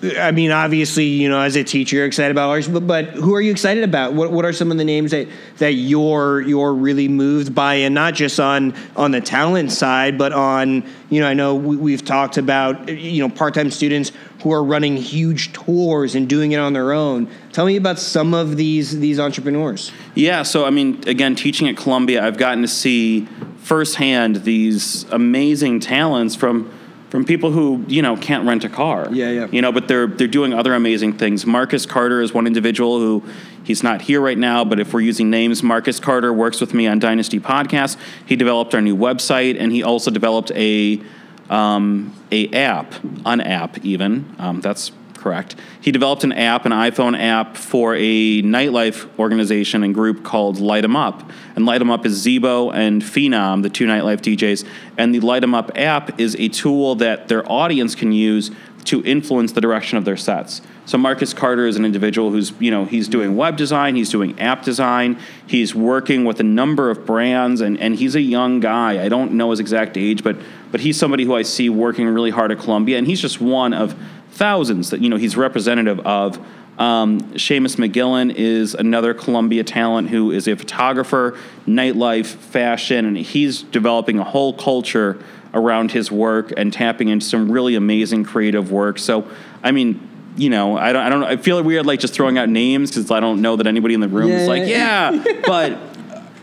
I 0.02 0.30
mean, 0.30 0.50
obviously, 0.50 1.04
you 1.04 1.28
know, 1.28 1.40
as 1.40 1.56
a 1.56 1.64
teacher, 1.64 1.96
you're 1.96 2.06
excited 2.06 2.30
about 2.30 2.48
ours, 2.48 2.66
but, 2.66 2.86
but 2.86 3.06
who 3.08 3.34
are 3.34 3.40
you 3.40 3.50
excited 3.50 3.84
about? 3.84 4.14
What 4.14 4.32
What 4.32 4.46
are 4.46 4.52
some 4.52 4.70
of 4.70 4.78
the 4.78 4.84
names 4.84 5.10
that 5.10 5.28
that 5.58 5.74
you're 5.74 6.40
you're 6.40 6.72
really 6.72 7.06
moved 7.06 7.54
by, 7.54 7.74
and 7.74 7.94
not 7.94 8.14
just 8.14 8.40
on 8.40 8.74
on 8.96 9.10
the 9.10 9.20
talent 9.20 9.72
side, 9.72 10.16
but 10.16 10.32
on 10.32 10.84
you 11.10 11.20
know, 11.20 11.28
I 11.28 11.34
know 11.34 11.54
we, 11.54 11.76
we've 11.76 12.04
talked 12.04 12.38
about 12.38 12.88
you 12.88 13.20
know 13.20 13.28
part 13.28 13.52
time 13.52 13.70
students 13.70 14.12
who 14.42 14.52
are 14.52 14.64
running 14.64 14.96
huge 14.96 15.52
tours 15.52 16.14
and 16.14 16.28
doing 16.28 16.52
it 16.52 16.58
on 16.58 16.72
their 16.72 16.92
own. 16.92 17.28
Tell 17.52 17.66
me 17.66 17.76
about 17.76 17.98
some 17.98 18.32
of 18.32 18.56
these 18.56 18.98
these 18.98 19.20
entrepreneurs. 19.20 19.92
Yeah, 20.14 20.44
so 20.44 20.64
I 20.64 20.70
mean, 20.70 21.02
again, 21.06 21.34
teaching 21.34 21.68
at 21.68 21.76
Columbia, 21.76 22.24
I've 22.26 22.38
gotten 22.38 22.62
to 22.62 22.68
see 22.68 23.28
firsthand 23.58 24.36
these 24.36 25.04
amazing 25.10 25.80
talents 25.80 26.34
from 26.34 26.72
from 27.10 27.24
people 27.24 27.50
who 27.50 27.84
you 27.88 28.00
know 28.00 28.16
can't 28.16 28.46
rent 28.46 28.64
a 28.64 28.68
car. 28.68 29.08
Yeah, 29.10 29.30
yeah. 29.30 29.46
You 29.50 29.60
know, 29.60 29.72
but 29.72 29.88
they're 29.88 30.06
they're 30.06 30.28
doing 30.28 30.54
other 30.54 30.74
amazing 30.74 31.18
things. 31.18 31.44
Marcus 31.44 31.84
Carter 31.84 32.22
is 32.22 32.32
one 32.32 32.46
individual 32.46 32.98
who 32.98 33.22
he's 33.64 33.82
not 33.82 34.02
here 34.02 34.20
right 34.20 34.38
now, 34.38 34.64
but 34.64 34.80
if 34.80 34.94
we're 34.94 35.00
using 35.00 35.28
names, 35.28 35.62
Marcus 35.62 36.00
Carter 36.00 36.32
works 36.32 36.60
with 36.60 36.72
me 36.72 36.86
on 36.86 36.98
Dynasty 36.98 37.40
Podcast. 37.40 37.98
He 38.24 38.36
developed 38.36 38.74
our 38.74 38.80
new 38.80 38.96
website, 38.96 39.60
and 39.60 39.72
he 39.72 39.82
also 39.82 40.10
developed 40.10 40.52
a 40.52 41.02
um, 41.50 42.14
a 42.30 42.48
app, 42.52 42.94
an 43.26 43.40
app 43.40 43.84
even. 43.84 44.34
Um, 44.38 44.60
that's 44.60 44.92
correct. 45.20 45.54
He 45.80 45.92
developed 45.92 46.24
an 46.24 46.32
app, 46.32 46.64
an 46.66 46.72
iPhone 46.72 47.18
app 47.18 47.56
for 47.56 47.94
a 47.94 48.42
nightlife 48.42 49.06
organization 49.18 49.84
and 49.84 49.94
group 49.94 50.24
called 50.24 50.58
Light 50.58 50.84
'em 50.84 50.96
Up. 50.96 51.30
And 51.54 51.66
Light 51.66 51.80
'em 51.80 51.90
Up 51.90 52.06
is 52.06 52.24
Zebo 52.24 52.74
and 52.74 53.02
Phenom, 53.02 53.62
the 53.62 53.70
two 53.70 53.86
nightlife 53.86 54.22
DJs. 54.22 54.64
And 54.96 55.14
the 55.14 55.20
Light 55.20 55.42
'em 55.42 55.54
Up 55.54 55.70
app 55.76 56.18
is 56.18 56.34
a 56.38 56.48
tool 56.48 56.94
that 56.96 57.28
their 57.28 57.50
audience 57.50 57.94
can 57.94 58.12
use 58.12 58.50
to 58.84 59.02
influence 59.04 59.52
the 59.52 59.60
direction 59.60 59.98
of 59.98 60.04
their 60.04 60.16
sets. 60.16 60.62
So 60.86 60.96
Marcus 60.96 61.34
Carter 61.34 61.66
is 61.66 61.76
an 61.76 61.84
individual 61.84 62.30
who's, 62.30 62.52
you 62.58 62.70
know, 62.70 62.84
he's 62.84 63.08
doing 63.08 63.36
web 63.36 63.56
design, 63.56 63.94
he's 63.94 64.10
doing 64.10 64.40
app 64.40 64.64
design, 64.64 65.18
he's 65.46 65.74
working 65.74 66.24
with 66.24 66.40
a 66.40 66.42
number 66.42 66.90
of 66.90 67.04
brands, 67.06 67.60
and, 67.60 67.78
and 67.78 67.96
he's 67.96 68.14
a 68.14 68.20
young 68.20 68.58
guy. 68.58 69.04
I 69.04 69.08
don't 69.08 69.32
know 69.32 69.50
his 69.50 69.60
exact 69.60 69.96
age, 69.96 70.24
but 70.24 70.36
but 70.70 70.80
he's 70.80 70.96
somebody 70.96 71.24
who 71.24 71.34
I 71.34 71.42
see 71.42 71.68
working 71.68 72.06
really 72.06 72.30
hard 72.30 72.52
at 72.52 72.58
Columbia, 72.58 72.96
and 72.96 73.06
he's 73.06 73.20
just 73.20 73.40
one 73.40 73.72
of 73.72 73.94
thousands 74.44 74.88
that 74.88 75.02
you 75.02 75.08
know 75.10 75.16
he's 75.16 75.36
representative 75.36 76.00
of. 76.00 76.38
Um, 76.78 77.20
Seamus 77.34 77.76
McGillen 77.76 78.34
is 78.34 78.74
another 78.74 79.12
Columbia 79.12 79.62
talent 79.62 80.08
who 80.08 80.30
is 80.30 80.48
a 80.48 80.56
photographer, 80.56 81.38
nightlife, 81.66 82.24
fashion, 82.24 83.04
and 83.04 83.18
he's 83.18 83.62
developing 83.62 84.18
a 84.18 84.24
whole 84.24 84.54
culture 84.54 85.22
around 85.52 85.90
his 85.92 86.10
work 86.10 86.54
and 86.56 86.72
tapping 86.72 87.08
into 87.10 87.26
some 87.26 87.52
really 87.52 87.74
amazing 87.74 88.24
creative 88.24 88.72
work. 88.72 88.98
So, 88.98 89.28
I 89.62 89.72
mean, 89.72 90.00
you 90.38 90.48
know, 90.48 90.78
I 90.78 90.92
don't, 90.94 91.02
I 91.02 91.08
don't, 91.10 91.24
I 91.24 91.36
feel 91.36 91.62
weird 91.62 91.84
like 91.84 92.00
just 92.00 92.14
throwing 92.14 92.38
out 92.38 92.48
names 92.48 92.90
because 92.92 93.10
I 93.10 93.20
don't 93.20 93.42
know 93.42 93.56
that 93.56 93.66
anybody 93.66 93.92
in 93.92 94.00
the 94.00 94.08
room 94.08 94.30
is 94.30 94.42
Yeah. 94.44 94.48
like, 94.48 94.66
yeah. 94.66 95.40
but 95.46 95.76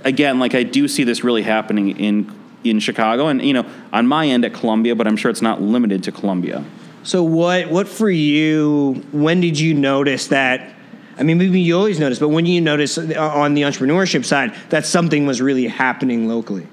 again, 0.04 0.38
like 0.38 0.54
I 0.54 0.62
do 0.62 0.88
see 0.88 1.04
this 1.04 1.24
really 1.24 1.42
happening 1.42 1.98
in 2.00 2.32
in 2.64 2.80
Chicago, 2.80 3.28
and 3.28 3.42
you 3.42 3.54
know, 3.54 3.66
on 3.92 4.06
my 4.08 4.28
end 4.28 4.46
at 4.46 4.54
Columbia, 4.54 4.94
but 4.96 5.08
I'm 5.08 5.16
sure 5.18 5.32
it's 5.32 5.42
not 5.42 5.62
limited 5.62 6.04
to 6.04 6.12
Columbia. 6.12 6.64
So 7.08 7.24
what 7.24 7.70
what 7.70 7.88
for 7.88 8.10
you? 8.10 9.02
When 9.14 9.40
did 9.40 9.58
you 9.58 9.74
notice 9.74 10.28
that? 10.28 10.76
I 11.18 11.24
mean, 11.24 11.38
maybe 11.38 11.62
you 11.62 11.78
always 11.78 12.02
notice, 12.02 12.20
but 12.20 12.28
when 12.28 12.46
you 12.46 12.60
notice 12.60 12.98
on 12.98 13.54
the 13.54 13.62
entrepreneurship 13.62 14.26
side 14.26 14.54
that 14.72 14.86
something 14.86 15.26
was 15.26 15.42
really 15.42 15.68
happening 15.68 16.28
locally? 16.28 16.68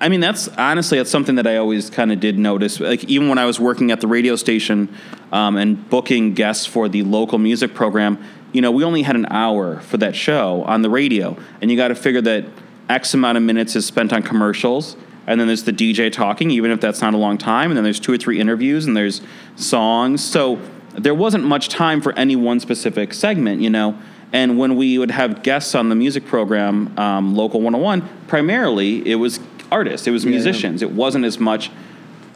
I 0.00 0.08
mean, 0.08 0.20
that's 0.20 0.46
honestly 0.50 0.98
that's 0.98 1.10
something 1.10 1.34
that 1.34 1.48
I 1.48 1.56
always 1.56 1.90
kind 1.90 2.12
of 2.12 2.20
did 2.20 2.38
notice. 2.38 2.78
Like 2.78 3.02
even 3.04 3.28
when 3.28 3.38
I 3.38 3.44
was 3.44 3.58
working 3.58 3.90
at 3.90 4.00
the 4.00 4.06
radio 4.06 4.36
station 4.36 4.94
um, 5.32 5.56
and 5.56 5.90
booking 5.90 6.34
guests 6.34 6.64
for 6.64 6.88
the 6.88 7.02
local 7.02 7.38
music 7.38 7.74
program, 7.74 8.22
you 8.52 8.60
know, 8.60 8.70
we 8.70 8.84
only 8.84 9.02
had 9.02 9.16
an 9.16 9.26
hour 9.30 9.80
for 9.80 9.96
that 9.96 10.14
show 10.14 10.62
on 10.62 10.82
the 10.82 10.90
radio, 10.90 11.36
and 11.60 11.72
you 11.72 11.76
got 11.76 11.88
to 11.88 11.96
figure 11.96 12.22
that 12.22 12.44
X 12.88 13.14
amount 13.14 13.36
of 13.36 13.42
minutes 13.42 13.74
is 13.74 13.84
spent 13.84 14.12
on 14.12 14.22
commercials, 14.22 14.96
and 15.26 15.40
then 15.40 15.46
there's 15.46 15.64
the 15.64 15.72
DJ 15.72 16.12
talking, 16.12 16.50
even 16.50 16.70
if 16.70 16.80
that's 16.80 17.00
not 17.00 17.14
a 17.14 17.16
long 17.16 17.36
time, 17.36 17.70
and 17.70 17.76
then 17.76 17.84
there's 17.84 18.00
two 18.00 18.12
or 18.12 18.18
three 18.18 18.40
interviews, 18.40 18.86
and 18.86 18.96
there's 18.96 19.20
songs. 19.56 20.24
So 20.24 20.60
there 20.94 21.14
wasn't 21.14 21.44
much 21.44 21.68
time 21.68 22.00
for 22.00 22.12
any 22.18 22.36
one 22.36 22.60
specific 22.60 23.12
segment, 23.12 23.60
you 23.60 23.70
know. 23.70 23.98
And 24.32 24.58
when 24.58 24.76
we 24.76 24.98
would 24.98 25.10
have 25.10 25.42
guests 25.42 25.74
on 25.74 25.88
the 25.88 25.94
music 25.94 26.26
program, 26.26 26.96
um, 26.98 27.34
Local 27.34 27.60
101, 27.60 28.08
primarily 28.26 29.06
it 29.08 29.16
was 29.16 29.40
artists, 29.70 30.06
it 30.06 30.10
was 30.10 30.26
musicians. 30.26 30.82
It 30.82 30.90
wasn't 30.90 31.24
as 31.24 31.38
much, 31.38 31.70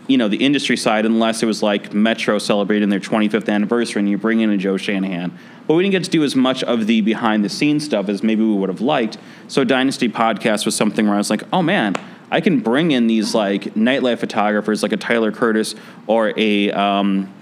you 0.06 0.16
know, 0.16 0.28
the 0.28 0.38
industry 0.38 0.76
side, 0.76 1.04
unless 1.04 1.42
it 1.42 1.46
was 1.46 1.62
like 1.62 1.92
Metro 1.92 2.38
celebrating 2.38 2.88
their 2.88 3.00
25th 3.00 3.48
anniversary 3.48 4.00
and 4.00 4.08
you 4.08 4.18
bring 4.18 4.40
in 4.40 4.50
a 4.50 4.56
Joe 4.56 4.76
Shanahan. 4.76 5.36
But 5.66 5.74
we 5.74 5.82
didn't 5.82 5.92
get 5.92 6.04
to 6.04 6.10
do 6.10 6.24
as 6.24 6.36
much 6.36 6.62
of 6.64 6.86
the 6.86 7.00
behind 7.00 7.44
the 7.44 7.48
scenes 7.48 7.84
stuff 7.84 8.08
as 8.08 8.22
maybe 8.22 8.42
we 8.42 8.54
would 8.54 8.68
have 8.68 8.80
liked. 8.80 9.18
So 9.48 9.64
Dynasty 9.64 10.08
Podcast 10.08 10.64
was 10.64 10.74
something 10.76 11.06
where 11.06 11.14
I 11.14 11.18
was 11.18 11.30
like, 11.30 11.42
oh 11.52 11.62
man, 11.62 11.94
I 12.30 12.40
can 12.40 12.60
bring 12.60 12.90
in 12.92 13.06
these 13.06 13.34
like 13.34 13.74
nightlife 13.74 14.18
photographers 14.18 14.82
like 14.82 14.92
a 14.92 14.96
Tyler 14.96 15.32
Curtis 15.32 15.74
or 16.06 16.32
a. 16.36 16.70
Um, 16.70 17.32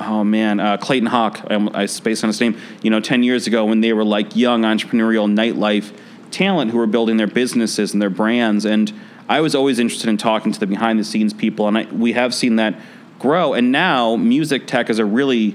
oh 0.00 0.24
man, 0.24 0.58
uh, 0.58 0.76
Clayton 0.78 1.06
Hauck, 1.06 1.44
I, 1.48 1.68
I 1.74 1.86
spaced 1.86 2.24
on 2.24 2.28
his 2.28 2.40
name, 2.40 2.58
you 2.82 2.90
know, 2.90 2.98
10 3.00 3.22
years 3.22 3.46
ago 3.46 3.64
when 3.64 3.80
they 3.80 3.92
were 3.92 4.04
like 4.04 4.34
young 4.34 4.62
entrepreneurial 4.62 5.32
nightlife 5.32 5.92
talent 6.32 6.70
who 6.72 6.78
were 6.78 6.86
building 6.88 7.18
their 7.18 7.26
businesses 7.28 7.92
and 7.92 8.02
their 8.02 8.10
brands. 8.10 8.64
And 8.64 8.92
I 9.28 9.40
was 9.40 9.54
always 9.54 9.78
interested 9.78 10.08
in 10.10 10.16
talking 10.16 10.50
to 10.50 10.58
the 10.58 10.66
behind 10.66 10.98
the 10.98 11.04
scenes 11.04 11.32
people. 11.32 11.68
And 11.68 11.78
I, 11.78 11.84
we 11.84 12.12
have 12.14 12.34
seen 12.34 12.56
that 12.56 12.74
grow. 13.20 13.54
And 13.54 13.70
now 13.70 14.16
music 14.16 14.66
tech 14.66 14.90
is 14.90 14.98
a 14.98 15.04
really, 15.04 15.54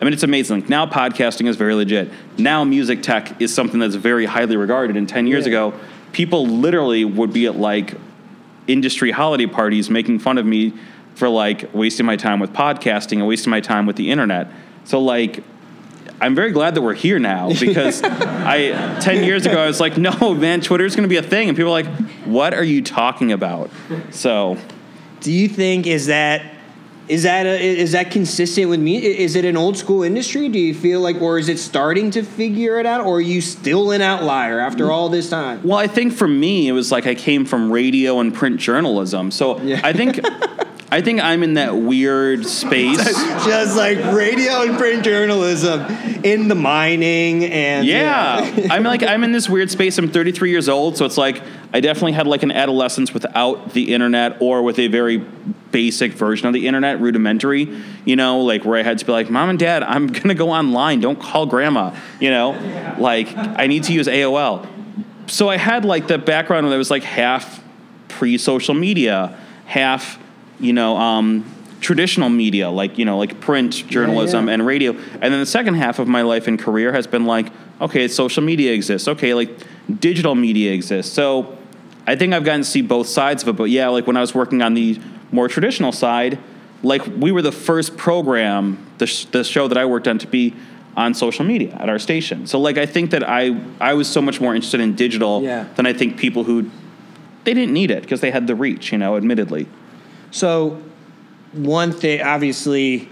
I 0.00 0.04
mean, 0.04 0.12
it's 0.12 0.22
amazing. 0.22 0.60
Like 0.60 0.68
now 0.68 0.86
podcasting 0.86 1.48
is 1.48 1.56
very 1.56 1.74
legit. 1.74 2.10
Now 2.38 2.62
music 2.64 3.02
tech 3.02 3.40
is 3.42 3.52
something 3.52 3.80
that's 3.80 3.96
very 3.96 4.26
highly 4.26 4.56
regarded. 4.56 4.96
And 4.96 5.08
10 5.08 5.26
years 5.26 5.46
Yeah. 5.46 5.50
ago, 5.52 5.74
people 6.12 6.46
literally 6.46 7.04
would 7.04 7.32
be 7.32 7.46
at 7.46 7.56
like 7.56 7.94
industry 8.66 9.10
holiday 9.10 9.46
parties 9.46 9.90
making 9.90 10.18
fun 10.18 10.38
of 10.38 10.46
me 10.46 10.72
for 11.14 11.28
like 11.28 11.72
wasting 11.74 12.06
my 12.06 12.16
time 12.16 12.40
with 12.40 12.52
podcasting 12.52 13.18
and 13.18 13.26
wasting 13.26 13.50
my 13.50 13.60
time 13.60 13.86
with 13.86 13.96
the 13.96 14.10
internet. 14.10 14.48
So 14.84 15.00
like 15.00 15.42
I'm 16.20 16.34
very 16.34 16.52
glad 16.52 16.74
that 16.74 16.82
we're 16.82 16.94
here 16.94 17.18
now 17.18 17.48
because 17.60 18.02
I 18.02 18.98
10 19.00 19.24
years 19.24 19.46
ago 19.46 19.62
I 19.62 19.66
was 19.66 19.80
like, 19.80 19.96
"No, 19.96 20.34
man, 20.34 20.60
Twitter's 20.60 20.94
going 20.94 21.04
to 21.04 21.08
be 21.08 21.16
a 21.16 21.22
thing." 21.22 21.48
And 21.48 21.56
people 21.56 21.72
are 21.74 21.82
like, 21.82 21.86
"What 22.24 22.54
are 22.54 22.64
you 22.64 22.82
talking 22.82 23.32
about?" 23.32 23.70
So, 24.10 24.58
Do 25.20 25.32
you 25.32 25.48
think 25.48 25.86
is 25.86 26.06
that 26.06 26.42
is 27.08 27.24
that 27.24 27.44
a, 27.46 27.60
is 27.60 27.92
that 27.92 28.10
consistent 28.10 28.68
with 28.70 28.78
me? 28.80 28.98
Is 28.98 29.34
it 29.34 29.44
an 29.44 29.56
old 29.56 29.76
school 29.76 30.02
industry? 30.04 30.48
Do 30.48 30.58
you 30.58 30.74
feel 30.74 31.00
like, 31.00 31.20
or 31.20 31.38
is 31.38 31.48
it 31.48 31.58
starting 31.58 32.10
to 32.12 32.22
figure 32.22 32.78
it 32.78 32.86
out, 32.86 33.04
or 33.04 33.16
are 33.16 33.20
you 33.20 33.40
still 33.40 33.90
an 33.90 34.00
outlier 34.00 34.60
after 34.60 34.90
all 34.92 35.08
this 35.08 35.28
time? 35.28 35.60
well, 35.64 35.78
I 35.78 35.86
think 35.88 36.12
for 36.12 36.28
me 36.28 36.68
it 36.68 36.72
was 36.72 36.92
like 36.92 37.06
I 37.06 37.14
came 37.14 37.44
from 37.44 37.72
radio 37.72 38.20
and 38.20 38.32
print 38.32 38.60
journalism. 38.60 39.30
So, 39.30 39.60
Yeah. 39.60 39.80
I 39.82 39.92
think 39.92 40.20
I 40.92 41.02
think 41.02 41.22
I'm 41.22 41.42
in 41.42 41.54
that 41.54 41.76
weird 41.76 42.44
space. 42.46 42.96
Just 43.44 43.76
like 43.76 43.98
radio 44.12 44.62
and 44.62 44.76
print 44.76 45.04
journalism 45.04 45.82
in 46.24 46.48
the 46.48 46.56
mining 46.56 47.44
and 47.44 47.86
Yeah. 47.86 48.66
I'm 48.70 48.82
like 48.82 49.02
I'm 49.04 49.22
in 49.22 49.32
this 49.32 49.48
weird 49.48 49.70
space. 49.70 49.98
I'm 49.98 50.10
33 50.10 50.50
years 50.50 50.68
old, 50.68 50.96
so 50.96 51.04
it's 51.04 51.16
like 51.16 51.42
I 51.72 51.80
definitely 51.80 52.12
had 52.12 52.26
like 52.26 52.42
an 52.42 52.50
adolescence 52.50 53.14
without 53.14 53.72
the 53.72 53.94
internet 53.94 54.38
or 54.40 54.62
with 54.62 54.78
a 54.80 54.88
very 54.88 55.18
basic 55.70 56.12
version 56.12 56.48
of 56.48 56.52
the 56.54 56.66
internet, 56.66 57.00
rudimentary, 57.00 57.80
you 58.04 58.16
know, 58.16 58.40
like 58.40 58.64
where 58.64 58.76
I 58.76 58.82
had 58.82 58.98
to 58.98 59.04
be 59.04 59.12
like, 59.12 59.30
"Mom 59.30 59.48
and 59.50 59.58
Dad, 59.58 59.84
I'm 59.84 60.06
going 60.12 60.28
to 60.28 60.34
go 60.34 60.50
online. 60.50 61.00
Don't 61.00 61.20
call 61.20 61.46
grandma." 61.46 61.94
You 62.18 62.30
know? 62.30 62.96
Like 62.98 63.28
I 63.36 63.68
need 63.68 63.84
to 63.84 63.92
use 63.92 64.08
AOL. 64.08 64.66
So 65.28 65.48
I 65.48 65.56
had 65.56 65.84
like 65.84 66.08
the 66.08 66.18
background 66.18 66.64
where 66.66 66.70
there 66.70 66.78
was 66.78 66.90
like 66.90 67.04
half 67.04 67.62
pre-social 68.08 68.74
media, 68.74 69.38
half, 69.66 70.18
you 70.60 70.72
know, 70.72 70.96
um, 70.96 71.44
traditional 71.80 72.28
media, 72.28 72.70
like 72.70 72.98
you 72.98 73.04
know, 73.04 73.18
like 73.18 73.40
print 73.40 73.86
journalism 73.88 74.46
yeah. 74.46 74.54
and 74.54 74.66
radio. 74.66 74.92
And 74.92 75.32
then 75.32 75.40
the 75.40 75.46
second 75.46 75.74
half 75.74 75.98
of 75.98 76.08
my 76.08 76.22
life 76.22 76.46
and 76.46 76.58
career 76.58 76.92
has 76.92 77.06
been 77.06 77.26
like, 77.26 77.52
okay, 77.80 78.08
social 78.08 78.42
media 78.42 78.72
exists. 78.72 79.08
Okay, 79.08 79.34
like 79.34 79.50
digital 80.00 80.34
media 80.34 80.72
exists. 80.72 81.12
So 81.12 81.56
I 82.06 82.16
think 82.16 82.32
I've 82.34 82.44
gotten 82.44 82.62
to 82.62 82.66
see 82.68 82.82
both 82.82 83.06
sides 83.06 83.42
of 83.42 83.48
it. 83.48 83.56
But 83.56 83.64
yeah, 83.70 83.88
like 83.88 84.06
when 84.06 84.16
I 84.16 84.20
was 84.20 84.34
working 84.34 84.62
on 84.62 84.74
the 84.74 85.00
more 85.32 85.48
traditional 85.48 85.92
side, 85.92 86.38
like 86.82 87.06
we 87.06 87.32
were 87.32 87.42
the 87.42 87.52
first 87.52 87.96
program, 87.96 88.84
the, 88.98 89.06
sh- 89.06 89.26
the 89.26 89.44
show 89.44 89.68
that 89.68 89.78
I 89.78 89.84
worked 89.84 90.08
on 90.08 90.18
to 90.18 90.26
be 90.26 90.54
on 90.96 91.14
social 91.14 91.44
media 91.44 91.72
at 91.74 91.88
our 91.88 91.98
station. 91.98 92.46
So 92.46 92.58
like 92.58 92.76
I 92.76 92.84
think 92.86 93.12
that 93.12 93.26
I 93.28 93.58
I 93.80 93.94
was 93.94 94.08
so 94.08 94.20
much 94.20 94.40
more 94.40 94.54
interested 94.54 94.80
in 94.80 94.94
digital 94.96 95.42
Yeah. 95.42 95.66
than 95.76 95.86
I 95.86 95.92
think 95.92 96.16
people 96.18 96.44
who 96.44 96.70
they 97.44 97.54
didn't 97.54 97.72
need 97.72 97.90
it 97.90 98.02
because 98.02 98.20
they 98.20 98.30
had 98.30 98.46
the 98.46 98.54
reach, 98.54 98.92
you 98.92 98.98
know, 98.98 99.16
admittedly. 99.16 99.66
So, 100.30 100.80
one 101.52 101.92
thing, 101.92 102.22
obviously, 102.22 103.08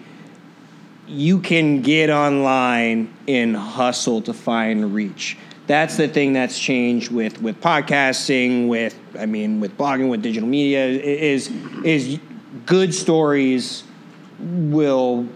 you 1.07 1.41
can 1.41 1.83
get 1.83 2.11
online 2.11 3.13
and 3.27 3.57
hustle 3.57 4.23
to 4.23 4.33
find 4.33 4.95
reach. 4.95 5.37
That's 5.67 5.97
the 5.97 6.09
thing 6.09 6.33
that's 6.33 6.59
changed 6.59 7.11
with 7.11 7.43
with 7.43 7.61
podcasting, 7.61 8.69
with 8.69 8.99
I 9.19 9.27
mean, 9.27 9.61
with 9.61 9.77
blogging, 9.77 10.09
with 10.09 10.23
digital 10.23 10.49
media. 10.49 10.87
Is 10.87 11.51
is 11.85 12.19
good 12.67 12.95
stories 12.95 13.85
will 14.39 15.27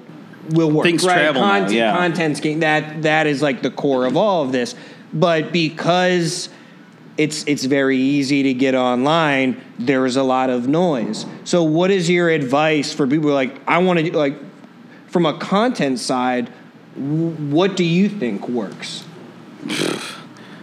will 0.51 0.71
work. 0.71 0.85
Things 0.85 1.05
right? 1.05 1.15
travel 1.15 1.43
now, 1.43 1.59
Content, 1.59 1.73
yeah. 1.73 1.97
content's 1.97 2.41
game. 2.41 2.61
That 2.61 3.03
that 3.03 3.27
is 3.27 3.43
like 3.43 3.63
the 3.63 3.71
core 3.71 4.07
of 4.07 4.17
all 4.17 4.43
of 4.43 4.53
this. 4.53 4.75
But 5.13 5.53
because 5.53 6.49
it's 7.19 7.45
it's 7.47 7.65
very 7.65 7.99
easy 7.99 8.43
to 8.45 8.55
get 8.55 8.75
online. 8.75 9.61
There 9.79 10.07
is 10.07 10.17
a 10.17 10.23
lot 10.23 10.51
of 10.51 10.69
noise. 10.69 11.27
So, 11.45 11.63
what 11.63 11.91
is 11.91 12.09
your 12.09 12.31
advice 12.31 12.93
for 12.93 13.07
people 13.07 13.31
like 13.31 13.61
I 13.69 13.79
want 13.79 13.99
to 13.99 14.17
like 14.17 14.37
from 15.09 15.27
a 15.27 15.37
content 15.39 15.99
side? 15.99 16.49
What 16.97 17.77
do 17.77 17.85
you 17.85 18.09
think 18.09 18.49
works? 18.49 19.05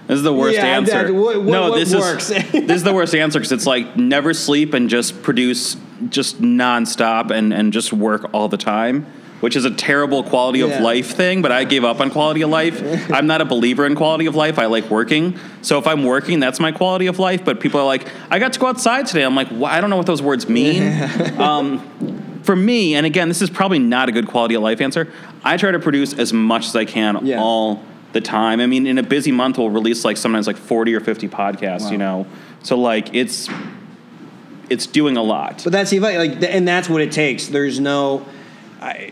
This 0.07 0.17
is 0.17 0.23
the 0.23 0.33
worst 0.33 0.55
Yeah, 0.55 0.65
answer. 0.65 1.03
that- 1.07 1.13
what- 1.13 1.37
what- 1.37 1.45
no, 1.51 1.75
this 1.77 1.93
works? 1.93 2.31
is 2.31 2.43
this 2.51 2.77
is 2.77 2.83
the 2.83 2.93
worst 2.93 3.13
answer 3.13 3.39
because 3.39 3.51
it's 3.51 3.67
like 3.67 3.95
never 3.95 4.33
sleep 4.33 4.73
and 4.73 4.89
just 4.89 5.21
produce 5.21 5.77
just 6.09 6.41
nonstop 6.41 7.29
and 7.29 7.53
and 7.53 7.71
just 7.73 7.93
work 7.93 8.29
all 8.33 8.47
the 8.47 8.57
time. 8.57 9.05
Which 9.39 9.55
is 9.55 9.63
a 9.65 9.71
terrible 9.71 10.23
quality 10.23 10.61
of 10.61 10.69
Yeah. 10.69 10.81
life 10.81 11.11
thing, 11.15 11.41
but 11.41 11.51
I 11.51 11.63
gave 11.63 11.83
up 11.85 12.01
on 12.01 12.09
quality 12.11 12.41
of 12.41 12.49
life. 12.49 12.81
I'm 13.11 13.25
not 13.27 13.39
a 13.41 13.45
believer 13.45 13.85
in 13.85 13.95
quality 13.95 14.25
of 14.25 14.35
life. 14.35 14.59
I 14.59 14.65
like 14.65 14.89
working. 14.89 15.39
So 15.61 15.77
if 15.79 15.87
I'm 15.87 16.03
working, 16.03 16.39
that's 16.39 16.59
my 16.59 16.71
quality 16.71 17.07
of 17.07 17.19
life. 17.19 17.45
But 17.45 17.59
people 17.61 17.79
are 17.79 17.85
like, 17.85 18.07
I 18.29 18.39
got 18.39 18.53
to 18.53 18.59
go 18.59 18.67
outside 18.67 19.05
today. 19.07 19.23
I'm 19.23 19.35
like, 19.35 19.49
"Wha- 19.51 19.69
I 19.69 19.79
don't 19.79 19.89
know 19.89 19.97
what 19.97 20.07
those 20.07 20.21
words 20.21 20.49
mean. 20.49 20.83
um, 21.39 22.41
for 22.43 22.55
me, 22.55 22.95
and 22.95 23.05
again, 23.05 23.27
this 23.29 23.41
is 23.41 23.49
probably 23.49 23.79
not 23.79 24.09
a 24.09 24.11
good 24.11 24.27
quality 24.27 24.55
of 24.55 24.61
life 24.63 24.81
answer. 24.81 25.07
I 25.43 25.55
try 25.57 25.71
to 25.71 25.79
produce 25.79 26.13
as 26.13 26.33
much 26.33 26.65
as 26.67 26.75
I 26.75 26.83
can 26.85 27.19
Yeah. 27.25 27.39
all 27.41 27.81
the 28.11 28.21
time. 28.21 28.59
I 28.59 28.65
mean, 28.65 28.87
in 28.87 28.97
a 28.97 29.03
busy 29.03 29.31
month, 29.31 29.57
we'll 29.57 29.69
release 29.69 30.03
like 30.03 30.17
sometimes 30.17 30.47
like 30.47 30.57
40 30.57 30.93
or 30.95 30.99
50 30.99 31.27
podcasts, 31.29 31.81
Wow. 31.83 31.91
you 31.91 31.97
know? 31.97 32.25
So 32.63 32.75
like 32.77 33.13
it's, 33.13 33.47
it's 34.69 34.85
doing 34.87 35.15
a 35.17 35.23
lot. 35.23 35.61
But 35.63 35.73
that's 35.73 35.91
the 35.91 35.99
like, 35.99 36.43
and 36.43 36.67
that's 36.67 36.89
what 36.89 37.01
it 37.01 37.11
takes. 37.11 37.47
There's 37.47 37.79
no, 37.79 38.25
I, 38.81 39.11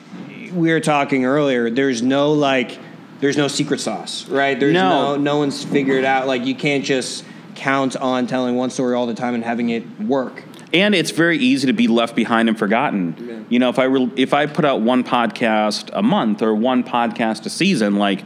we 0.51 0.71
were 0.71 0.79
talking 0.79 1.25
earlier. 1.25 1.69
There's 1.69 2.01
no 2.01 2.31
like, 2.33 2.77
there's 3.19 3.37
no 3.37 3.47
secret 3.47 3.79
sauce, 3.79 4.27
right? 4.29 4.59
There's 4.59 4.73
No. 4.73 5.15
no, 5.15 5.21
no, 5.21 5.37
one's 5.37 5.63
figured 5.63 6.05
out. 6.05 6.27
Like, 6.27 6.45
you 6.45 6.55
can't 6.55 6.83
just 6.85 7.23
count 7.55 7.95
on 7.95 8.27
telling 8.27 8.55
one 8.55 8.69
story 8.69 8.95
all 8.95 9.07
the 9.07 9.13
time 9.15 9.33
and 9.33 9.43
having 9.43 9.69
it 9.69 9.83
work. 10.01 10.43
and 10.73 10.93
it's 10.93 11.11
very 11.11 11.37
easy 11.37 11.65
to 11.67 11.73
be 11.73 11.87
left 11.87 12.15
behind 12.15 12.49
and 12.49 12.59
forgotten. 12.59 13.15
Yeah. 13.19 13.39
You 13.49 13.59
know, 13.59 13.69
if 13.69 13.79
I 13.79 13.85
re- 13.85 14.11
if 14.17 14.33
I 14.33 14.45
put 14.47 14.65
out 14.65 14.81
one 14.81 15.03
podcast 15.03 15.89
a 15.93 16.03
month 16.03 16.41
or 16.41 16.53
one 16.53 16.83
podcast 16.83 17.45
a 17.45 17.49
season, 17.49 17.95
like 17.95 18.23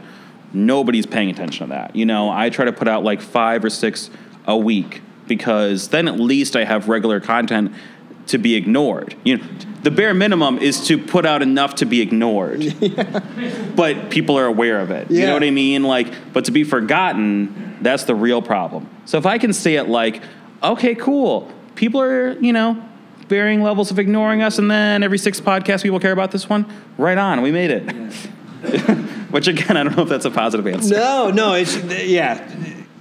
nobody's 0.52 1.06
paying 1.06 1.30
attention 1.30 1.68
to 1.68 1.72
that. 1.74 1.94
You 1.96 2.04
know, 2.04 2.30
I 2.30 2.50
try 2.50 2.64
to 2.66 2.72
put 2.72 2.88
out 2.88 3.04
like 3.04 3.22
five 3.22 3.64
or 3.64 3.70
six 3.70 4.10
a 4.46 4.56
week 4.56 5.00
because 5.28 5.88
then 5.88 6.08
at 6.08 6.18
least 6.20 6.56
I 6.56 6.64
have 6.64 6.88
regular 6.88 7.20
content 7.20 7.72
to 8.28 8.38
be 8.38 8.54
ignored. 8.54 9.14
You 9.24 9.38
know, 9.38 9.44
the 9.82 9.90
bare 9.90 10.14
minimum 10.14 10.58
is 10.58 10.86
to 10.86 10.98
put 10.98 11.26
out 11.26 11.42
enough 11.42 11.76
to 11.76 11.86
be 11.86 12.00
ignored. 12.00 12.74
But 13.74 14.10
people 14.10 14.38
are 14.38 14.44
aware 14.44 14.80
of 14.80 14.90
it. 14.90 15.10
You 15.10 15.26
know 15.26 15.32
what 15.32 15.42
I 15.42 15.50
mean? 15.50 15.82
Like, 15.82 16.12
but 16.34 16.44
to 16.44 16.50
be 16.50 16.62
forgotten, 16.62 17.78
that's 17.80 18.04
the 18.04 18.14
real 18.14 18.42
problem. 18.42 18.86
So 19.06 19.16
if 19.16 19.24
I 19.24 19.38
can 19.38 19.54
say 19.54 19.76
it 19.76 19.88
like, 19.88 20.22
okay, 20.62 20.94
cool. 20.94 21.50
People 21.74 22.02
are, 22.02 22.38
you 22.38 22.52
know, 22.52 22.82
varying 23.28 23.62
levels 23.62 23.90
of 23.90 23.98
ignoring 23.98 24.42
us, 24.42 24.58
and 24.58 24.70
then 24.70 25.02
every 25.02 25.16
six 25.16 25.40
podcasts 25.40 25.82
people 25.82 25.98
care 25.98 26.12
about 26.12 26.32
this 26.32 26.50
one. 26.50 26.66
Right 26.98 27.16
on, 27.16 27.40
we 27.40 27.50
made 27.50 27.70
it. 27.70 27.90
Which 29.30 29.48
again, 29.48 29.78
I 29.78 29.84
don't 29.84 29.96
know 29.96 30.02
if 30.02 30.10
that's 30.10 30.26
a 30.26 30.30
positive 30.30 30.66
answer. 30.66 30.94
No, 30.94 31.30
no, 31.30 31.54
it's 31.54 31.74
yeah, 32.04 32.46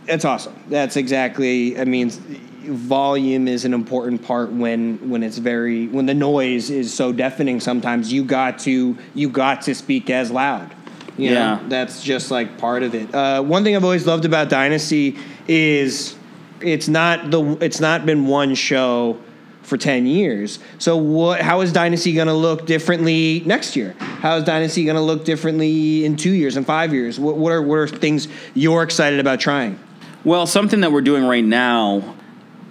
it's 0.07 0.23
awesome. 0.23 0.55
That's 0.69 0.95
exactly. 0.95 1.77
I 1.77 1.83
mean, 1.83 2.11
volume 2.61 3.47
is 3.47 3.65
an 3.65 3.73
important 3.73 4.23
part 4.23 4.51
when 4.51 5.09
when 5.09 5.23
it's 5.23 5.37
very 5.37 5.87
when 5.87 6.05
the 6.05 6.13
noise 6.13 6.69
is 6.69 6.93
so 6.93 7.11
deafening. 7.11 7.59
Sometimes 7.59 8.11
you 8.11 8.23
got 8.23 8.59
to 8.59 8.97
you 9.13 9.29
got 9.29 9.61
to 9.63 9.75
speak 9.75 10.09
as 10.09 10.31
loud. 10.31 10.73
You 11.17 11.31
Yeah. 11.31 11.55
know, 11.55 11.69
that's 11.69 12.03
just 12.03 12.31
like 12.31 12.57
part 12.57 12.83
of 12.83 12.95
it. 12.95 13.13
Uh, 13.13 13.41
one 13.43 13.63
thing 13.63 13.75
I've 13.75 13.83
always 13.83 14.07
loved 14.07 14.25
about 14.25 14.49
Dynasty 14.49 15.17
is 15.47 16.15
it's 16.61 16.87
not 16.87 17.31
the 17.31 17.57
it's 17.61 17.79
not 17.79 18.05
been 18.05 18.27
one 18.27 18.55
show 18.55 19.17
for 19.63 19.77
10 19.77 20.05
years. 20.07 20.59
So 20.79 20.97
what 20.97 21.41
how 21.41 21.61
is 21.61 21.71
Dynasty 21.73 22.13
going 22.13 22.27
to 22.27 22.33
look 22.33 22.65
differently 22.65 23.43
next 23.45 23.75
year? 23.75 23.93
How 23.99 24.37
is 24.37 24.43
Dynasty 24.43 24.85
going 24.85 24.95
to 24.95 25.01
look 25.01 25.25
differently 25.25 26.05
in 26.05 26.15
2 26.15 26.31
years 26.31 26.55
and 26.55 26.65
5 26.65 26.93
years? 26.93 27.19
What, 27.19 27.37
what 27.37 27.51
are 27.51 27.61
what 27.61 27.75
are 27.75 27.87
things 27.87 28.27
you're 28.53 28.83
excited 28.83 29.19
about 29.19 29.39
trying? 29.39 29.79
Well, 30.23 30.45
something 30.47 30.81
that 30.81 30.91
we're 30.91 31.01
doing 31.01 31.23
right 31.25 31.43
now 31.43 32.15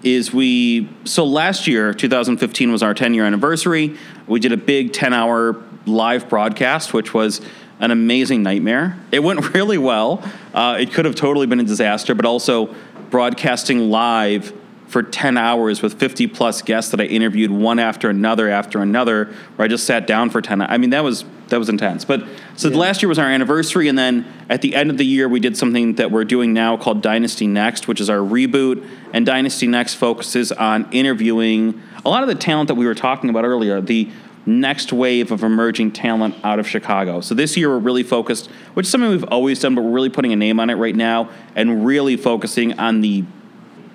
is 0.02 0.32
we 0.32 0.88
so 1.04 1.24
last 1.24 1.66
year 1.66 1.92
2015 1.92 2.72
was 2.72 2.82
our 2.82 2.94
10 2.94 3.14
year 3.14 3.24
anniversary. 3.24 3.96
We 4.26 4.40
did 4.40 4.52
a 4.52 4.56
big 4.56 4.92
10 4.92 5.12
hour 5.12 5.62
live 5.86 6.28
broadcast 6.28 6.92
which 6.92 7.12
was 7.14 7.40
an 7.78 7.90
amazing 7.90 8.42
nightmare. 8.42 8.98
It 9.10 9.20
went 9.20 9.54
really 9.54 9.78
well. 9.78 10.22
Uh, 10.52 10.76
it 10.78 10.92
could 10.92 11.04
have 11.04 11.14
totally 11.14 11.46
been 11.46 11.60
a 11.60 11.64
disaster 11.64 12.14
but 12.14 12.24
also 12.24 12.74
broadcasting 13.10 13.90
live 13.90 14.52
for 14.86 15.02
10 15.04 15.36
hours 15.36 15.82
with 15.82 15.98
50 16.00 16.26
plus 16.26 16.62
guests 16.62 16.90
that 16.90 17.00
i 17.00 17.04
interviewed 17.04 17.50
one 17.50 17.78
after 17.78 18.10
another 18.10 18.48
after 18.48 18.82
another 18.82 19.26
where 19.54 19.64
i 19.64 19.68
just 19.68 19.86
sat 19.86 20.04
down 20.04 20.30
for 20.30 20.42
10 20.42 20.62
i 20.62 20.76
mean 20.78 20.90
that 20.90 21.04
was 21.04 21.24
that 21.50 21.58
was 21.58 21.68
intense 21.68 22.04
but 22.04 22.24
so 22.56 22.68
Yeah. 22.68 22.76
last 22.76 23.02
year 23.02 23.08
was 23.08 23.18
our 23.18 23.26
anniversary 23.26 23.88
and 23.88 23.98
then 23.98 24.24
at 24.48 24.62
the 24.62 24.74
end 24.74 24.90
of 24.90 24.96
the 24.98 25.04
year 25.04 25.28
we 25.28 25.40
did 25.40 25.56
something 25.56 25.94
that 25.94 26.10
we're 26.10 26.24
doing 26.24 26.52
now 26.52 26.76
called 26.76 27.02
dynasty 27.02 27.46
next 27.46 27.86
which 27.88 28.00
is 28.00 28.08
our 28.08 28.18
reboot 28.18 28.84
and 29.12 29.26
dynasty 29.26 29.66
next 29.66 29.94
focuses 29.94 30.50
on 30.52 30.88
interviewing 30.92 31.80
a 32.04 32.08
lot 32.08 32.22
of 32.22 32.28
the 32.28 32.34
talent 32.34 32.68
that 32.68 32.74
we 32.74 32.86
were 32.86 32.94
talking 32.94 33.28
about 33.30 33.44
earlier 33.44 33.80
the 33.80 34.08
next 34.46 34.92
wave 34.92 35.30
of 35.30 35.42
emerging 35.42 35.92
talent 35.92 36.34
out 36.42 36.58
of 36.58 36.66
chicago 36.66 37.20
so 37.20 37.34
this 37.34 37.56
year 37.56 37.68
we're 37.68 37.78
really 37.78 38.02
focused 38.02 38.48
which 38.74 38.86
is 38.86 38.90
something 38.90 39.10
we've 39.10 39.24
always 39.24 39.60
done 39.60 39.74
but 39.74 39.82
we're 39.82 39.90
really 39.90 40.08
putting 40.08 40.32
a 40.32 40.36
name 40.36 40.58
on 40.58 40.70
it 40.70 40.74
right 40.74 40.96
now 40.96 41.28
and 41.54 41.84
really 41.84 42.16
focusing 42.16 42.78
on 42.78 43.00
the 43.02 43.22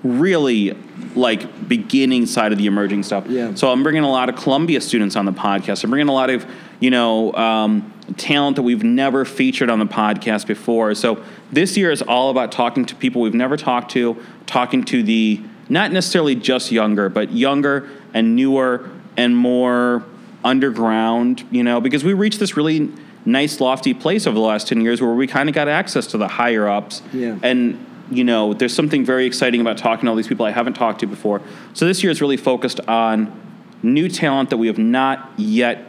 really 0.03 0.77
like 1.15 1.67
beginning 1.67 2.25
side 2.27 2.51
of 2.51 2.57
the 2.59 2.67
emerging 2.67 3.01
stuff. 3.01 3.25
Yeah. 3.27 3.55
So 3.55 3.71
I'm 3.71 3.81
bringing 3.81 4.03
a 4.03 4.09
lot 4.09 4.29
of 4.29 4.35
Columbia 4.35 4.79
students 4.81 5.15
on 5.15 5.25
the 5.25 5.31
podcast. 5.31 5.83
I'm 5.83 5.89
bringing 5.89 6.09
a 6.09 6.13
lot 6.13 6.29
of 6.29 6.45
you 6.79 6.89
know 6.91 7.33
um, 7.33 7.91
talent 8.17 8.55
that 8.57 8.61
we've 8.63 8.83
never 8.83 9.25
featured 9.25 9.69
on 9.69 9.79
the 9.79 9.85
podcast 9.85 10.45
before. 10.47 10.93
So 10.95 11.23
this 11.51 11.75
year 11.77 11.91
is 11.91 12.01
all 12.01 12.29
about 12.29 12.51
talking 12.51 12.85
to 12.85 12.95
people 12.95 13.21
we've 13.21 13.33
never 13.33 13.57
talked 13.57 13.91
to, 13.91 14.17
talking 14.45 14.83
to 14.85 15.01
the 15.03 15.41
not 15.69 15.91
necessarily 15.91 16.35
just 16.35 16.71
younger, 16.71 17.09
but 17.09 17.31
younger 17.31 17.89
and 18.13 18.35
newer 18.35 18.89
and 19.17 19.35
more 19.35 20.03
underground. 20.43 21.43
You 21.51 21.63
know, 21.63 21.81
because 21.81 22.03
we 22.03 22.13
reached 22.13 22.39
this 22.39 22.55
really 22.55 22.91
nice 23.25 23.59
lofty 23.59 23.93
place 23.93 24.27
over 24.27 24.35
the 24.35 24.39
last 24.45 24.67
10 24.67 24.81
years 24.81 25.01
where 25.01 25.11
we 25.13 25.25
kind 25.25 25.49
of 25.49 25.55
got 25.55 25.67
access 25.67 26.05
to 26.07 26.17
the 26.17 26.27
higher 26.27 26.67
ups 26.69 27.01
Yeah. 27.11 27.35
and 27.41 27.83
you 28.11 28.23
know 28.23 28.53
there's 28.53 28.75
something 28.75 29.03
very 29.03 29.25
exciting 29.25 29.61
about 29.61 29.79
talking 29.79 30.05
to 30.05 30.11
all 30.11 30.15
these 30.15 30.27
people 30.27 30.45
i 30.45 30.51
haven't 30.51 30.75
talked 30.75 30.99
to 30.99 31.07
before 31.07 31.41
so 31.73 31.87
this 31.87 32.03
year 32.03 32.11
is 32.11 32.21
really 32.21 32.37
focused 32.37 32.79
on 32.81 33.33
new 33.81 34.07
talent 34.07 34.51
that 34.51 34.57
we 34.57 34.67
have 34.67 34.77
not 34.77 35.31
yet 35.37 35.87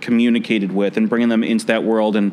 communicated 0.00 0.72
with 0.72 0.96
and 0.96 1.08
bringing 1.08 1.28
them 1.28 1.44
into 1.44 1.66
that 1.66 1.84
world 1.84 2.16
and 2.16 2.32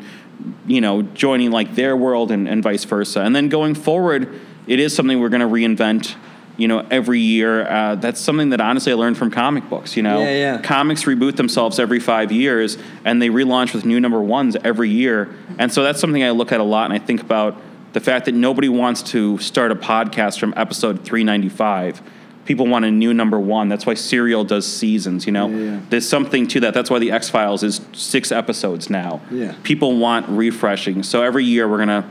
you 0.66 0.80
know 0.80 1.02
joining 1.02 1.50
like 1.50 1.74
their 1.74 1.96
world 1.96 2.30
and, 2.30 2.48
and 2.48 2.62
vice 2.62 2.84
versa. 2.84 3.20
And 3.20 3.34
then 3.34 3.48
going 3.48 3.74
forward 3.74 4.40
it 4.66 4.80
is 4.80 4.94
something 4.94 5.20
we're 5.20 5.28
going 5.28 5.40
to 5.40 5.46
reinvent 5.46 6.14
you 6.56 6.68
know 6.68 6.86
every 6.90 7.20
year. 7.20 7.66
Uh, 7.66 7.94
that's 7.96 8.20
something 8.20 8.50
that 8.50 8.60
honestly 8.60 8.92
i 8.92 8.94
learned 8.94 9.18
from 9.18 9.30
comic 9.30 9.68
books 9.68 9.96
you 9.96 10.02
know? 10.02 10.20
Yeah, 10.20 10.30
yeah. 10.30 10.62
comics 10.62 11.04
reboot 11.04 11.36
themselves 11.36 11.78
every 11.78 12.00
five 12.00 12.30
years 12.32 12.78
and 13.04 13.20
they 13.20 13.28
relaunch 13.28 13.74
with 13.74 13.84
new 13.84 14.00
number 14.00 14.20
ones 14.20 14.56
every 14.64 14.90
year. 14.90 15.34
And 15.58 15.72
so 15.72 15.82
that's 15.82 16.00
something 16.00 16.22
i 16.22 16.30
look 16.30 16.52
at 16.52 16.60
a 16.60 16.64
lot 16.64 16.90
and 16.90 16.94
i 16.94 17.04
think 17.04 17.20
about 17.20 17.60
the 17.92 18.00
fact 18.00 18.24
that 18.24 18.34
nobody 18.34 18.68
wants 18.68 19.02
to 19.02 19.38
start 19.38 19.70
a 19.70 19.76
podcast 19.76 20.40
from 20.40 20.52
episode 20.56 21.04
395 21.04 22.02
people 22.44 22.66
want 22.66 22.84
a 22.84 22.90
new 22.90 23.12
number 23.14 23.38
one 23.40 23.68
that's 23.68 23.86
why 23.86 23.94
serial 23.94 24.44
does 24.44 24.66
seasons 24.66 25.26
you 25.26 25.32
know 25.32 25.48
Yeah, 25.48 25.56
yeah. 25.56 25.80
there's 25.90 26.08
something 26.08 26.46
to 26.48 26.60
that 26.60 26.74
that's 26.74 26.90
why 26.90 26.98
the 26.98 27.10
x-files 27.10 27.62
is 27.62 27.80
six 27.92 28.30
episodes 28.32 28.90
now 28.90 29.20
Yeah. 29.30 29.54
people 29.62 29.96
want 29.98 30.28
refreshing 30.28 31.02
so 31.02 31.22
every 31.22 31.44
year 31.44 31.68
we're 31.68 31.78
gonna 31.78 32.04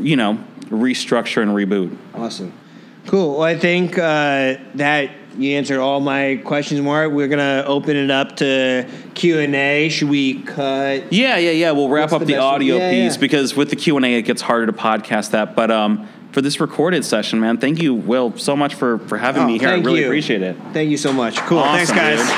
you 0.00 0.16
know 0.16 0.38
restructure 0.70 1.42
and 1.42 1.50
reboot 1.52 1.96
Awesome. 2.14 2.52
Cool. 3.06 3.32
Well, 3.38 3.42
I 3.42 3.56
think 3.56 3.96
uh, 3.98 4.56
that 4.74 5.10
you 5.38 5.56
answered 5.56 5.80
all 5.80 6.00
my 6.00 6.36
questions, 6.44 6.80
Mark. 6.82 7.10
We're 7.10 7.28
gonna 7.28 7.64
open 7.66 7.96
it 7.96 8.10
up 8.10 8.36
to 8.36 8.86
Q 9.14 9.40
and 9.40 9.54
A. 9.54 9.88
Should 9.88 10.10
we 10.10 10.42
cut? 10.42 11.10
Yeah, 11.12 11.38
yeah, 11.38 11.50
yeah. 11.50 11.70
We'll 11.70 11.88
wrap 11.88 12.12
What's 12.12 12.22
up 12.22 12.28
the 12.28 12.34
the, 12.34 12.36
audio 12.36 12.76
yeah, 12.76 12.90
piece 12.90 13.16
because 13.16 13.56
with 13.56 13.70
the 13.70 13.76
Q 13.76 13.96
and 13.96 14.04
A, 14.04 14.14
it 14.16 14.22
gets 14.22 14.42
harder 14.42 14.66
to 14.66 14.72
podcast 14.74 15.30
that. 15.30 15.56
But 15.56 15.70
um, 15.70 16.06
for 16.32 16.40
this 16.40 16.60
recorded 16.60 17.04
session, 17.04 17.40
man, 17.40 17.58
thank 17.58 17.80
you, 17.82 17.94
Will, 17.94 18.36
so 18.36 18.56
much 18.56 18.74
for 18.74 18.98
for 18.98 19.18
having 19.18 19.42
Oh, 19.42 19.46
me 19.46 19.58
here. 19.58 19.68
I 19.68 19.72
thank 19.72 19.86
really 19.86 20.00
you. 20.00 20.06
appreciate 20.06 20.42
it. 20.42 20.56
Thank 20.72 20.90
you 20.90 20.96
so 20.96 21.12
much. 21.12 21.38
Cool. 21.40 21.58
Awesome, 21.58 21.76
Thanks, 21.86 21.92
guys. 21.92 22.18
dude. 22.18 22.36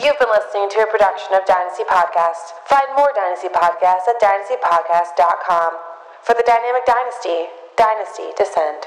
You've 0.00 0.16
been 0.16 0.32
listening 0.32 0.68
to 0.72 0.78
a 0.80 0.88
production 0.88 1.36
of 1.36 1.44
Dynasty 1.44 1.84
Podcast. 1.84 2.56
Find 2.64 2.88
more 2.96 3.12
Dynasty 3.14 3.48
Podcasts 3.52 4.08
at 4.08 4.16
dynastypodcast.com. 4.18 5.72
For 6.24 6.32
the 6.34 6.42
Dynamic 6.46 6.86
Dynasty, 6.86 7.52
Dynasty 7.76 8.32
Descend. 8.36 8.84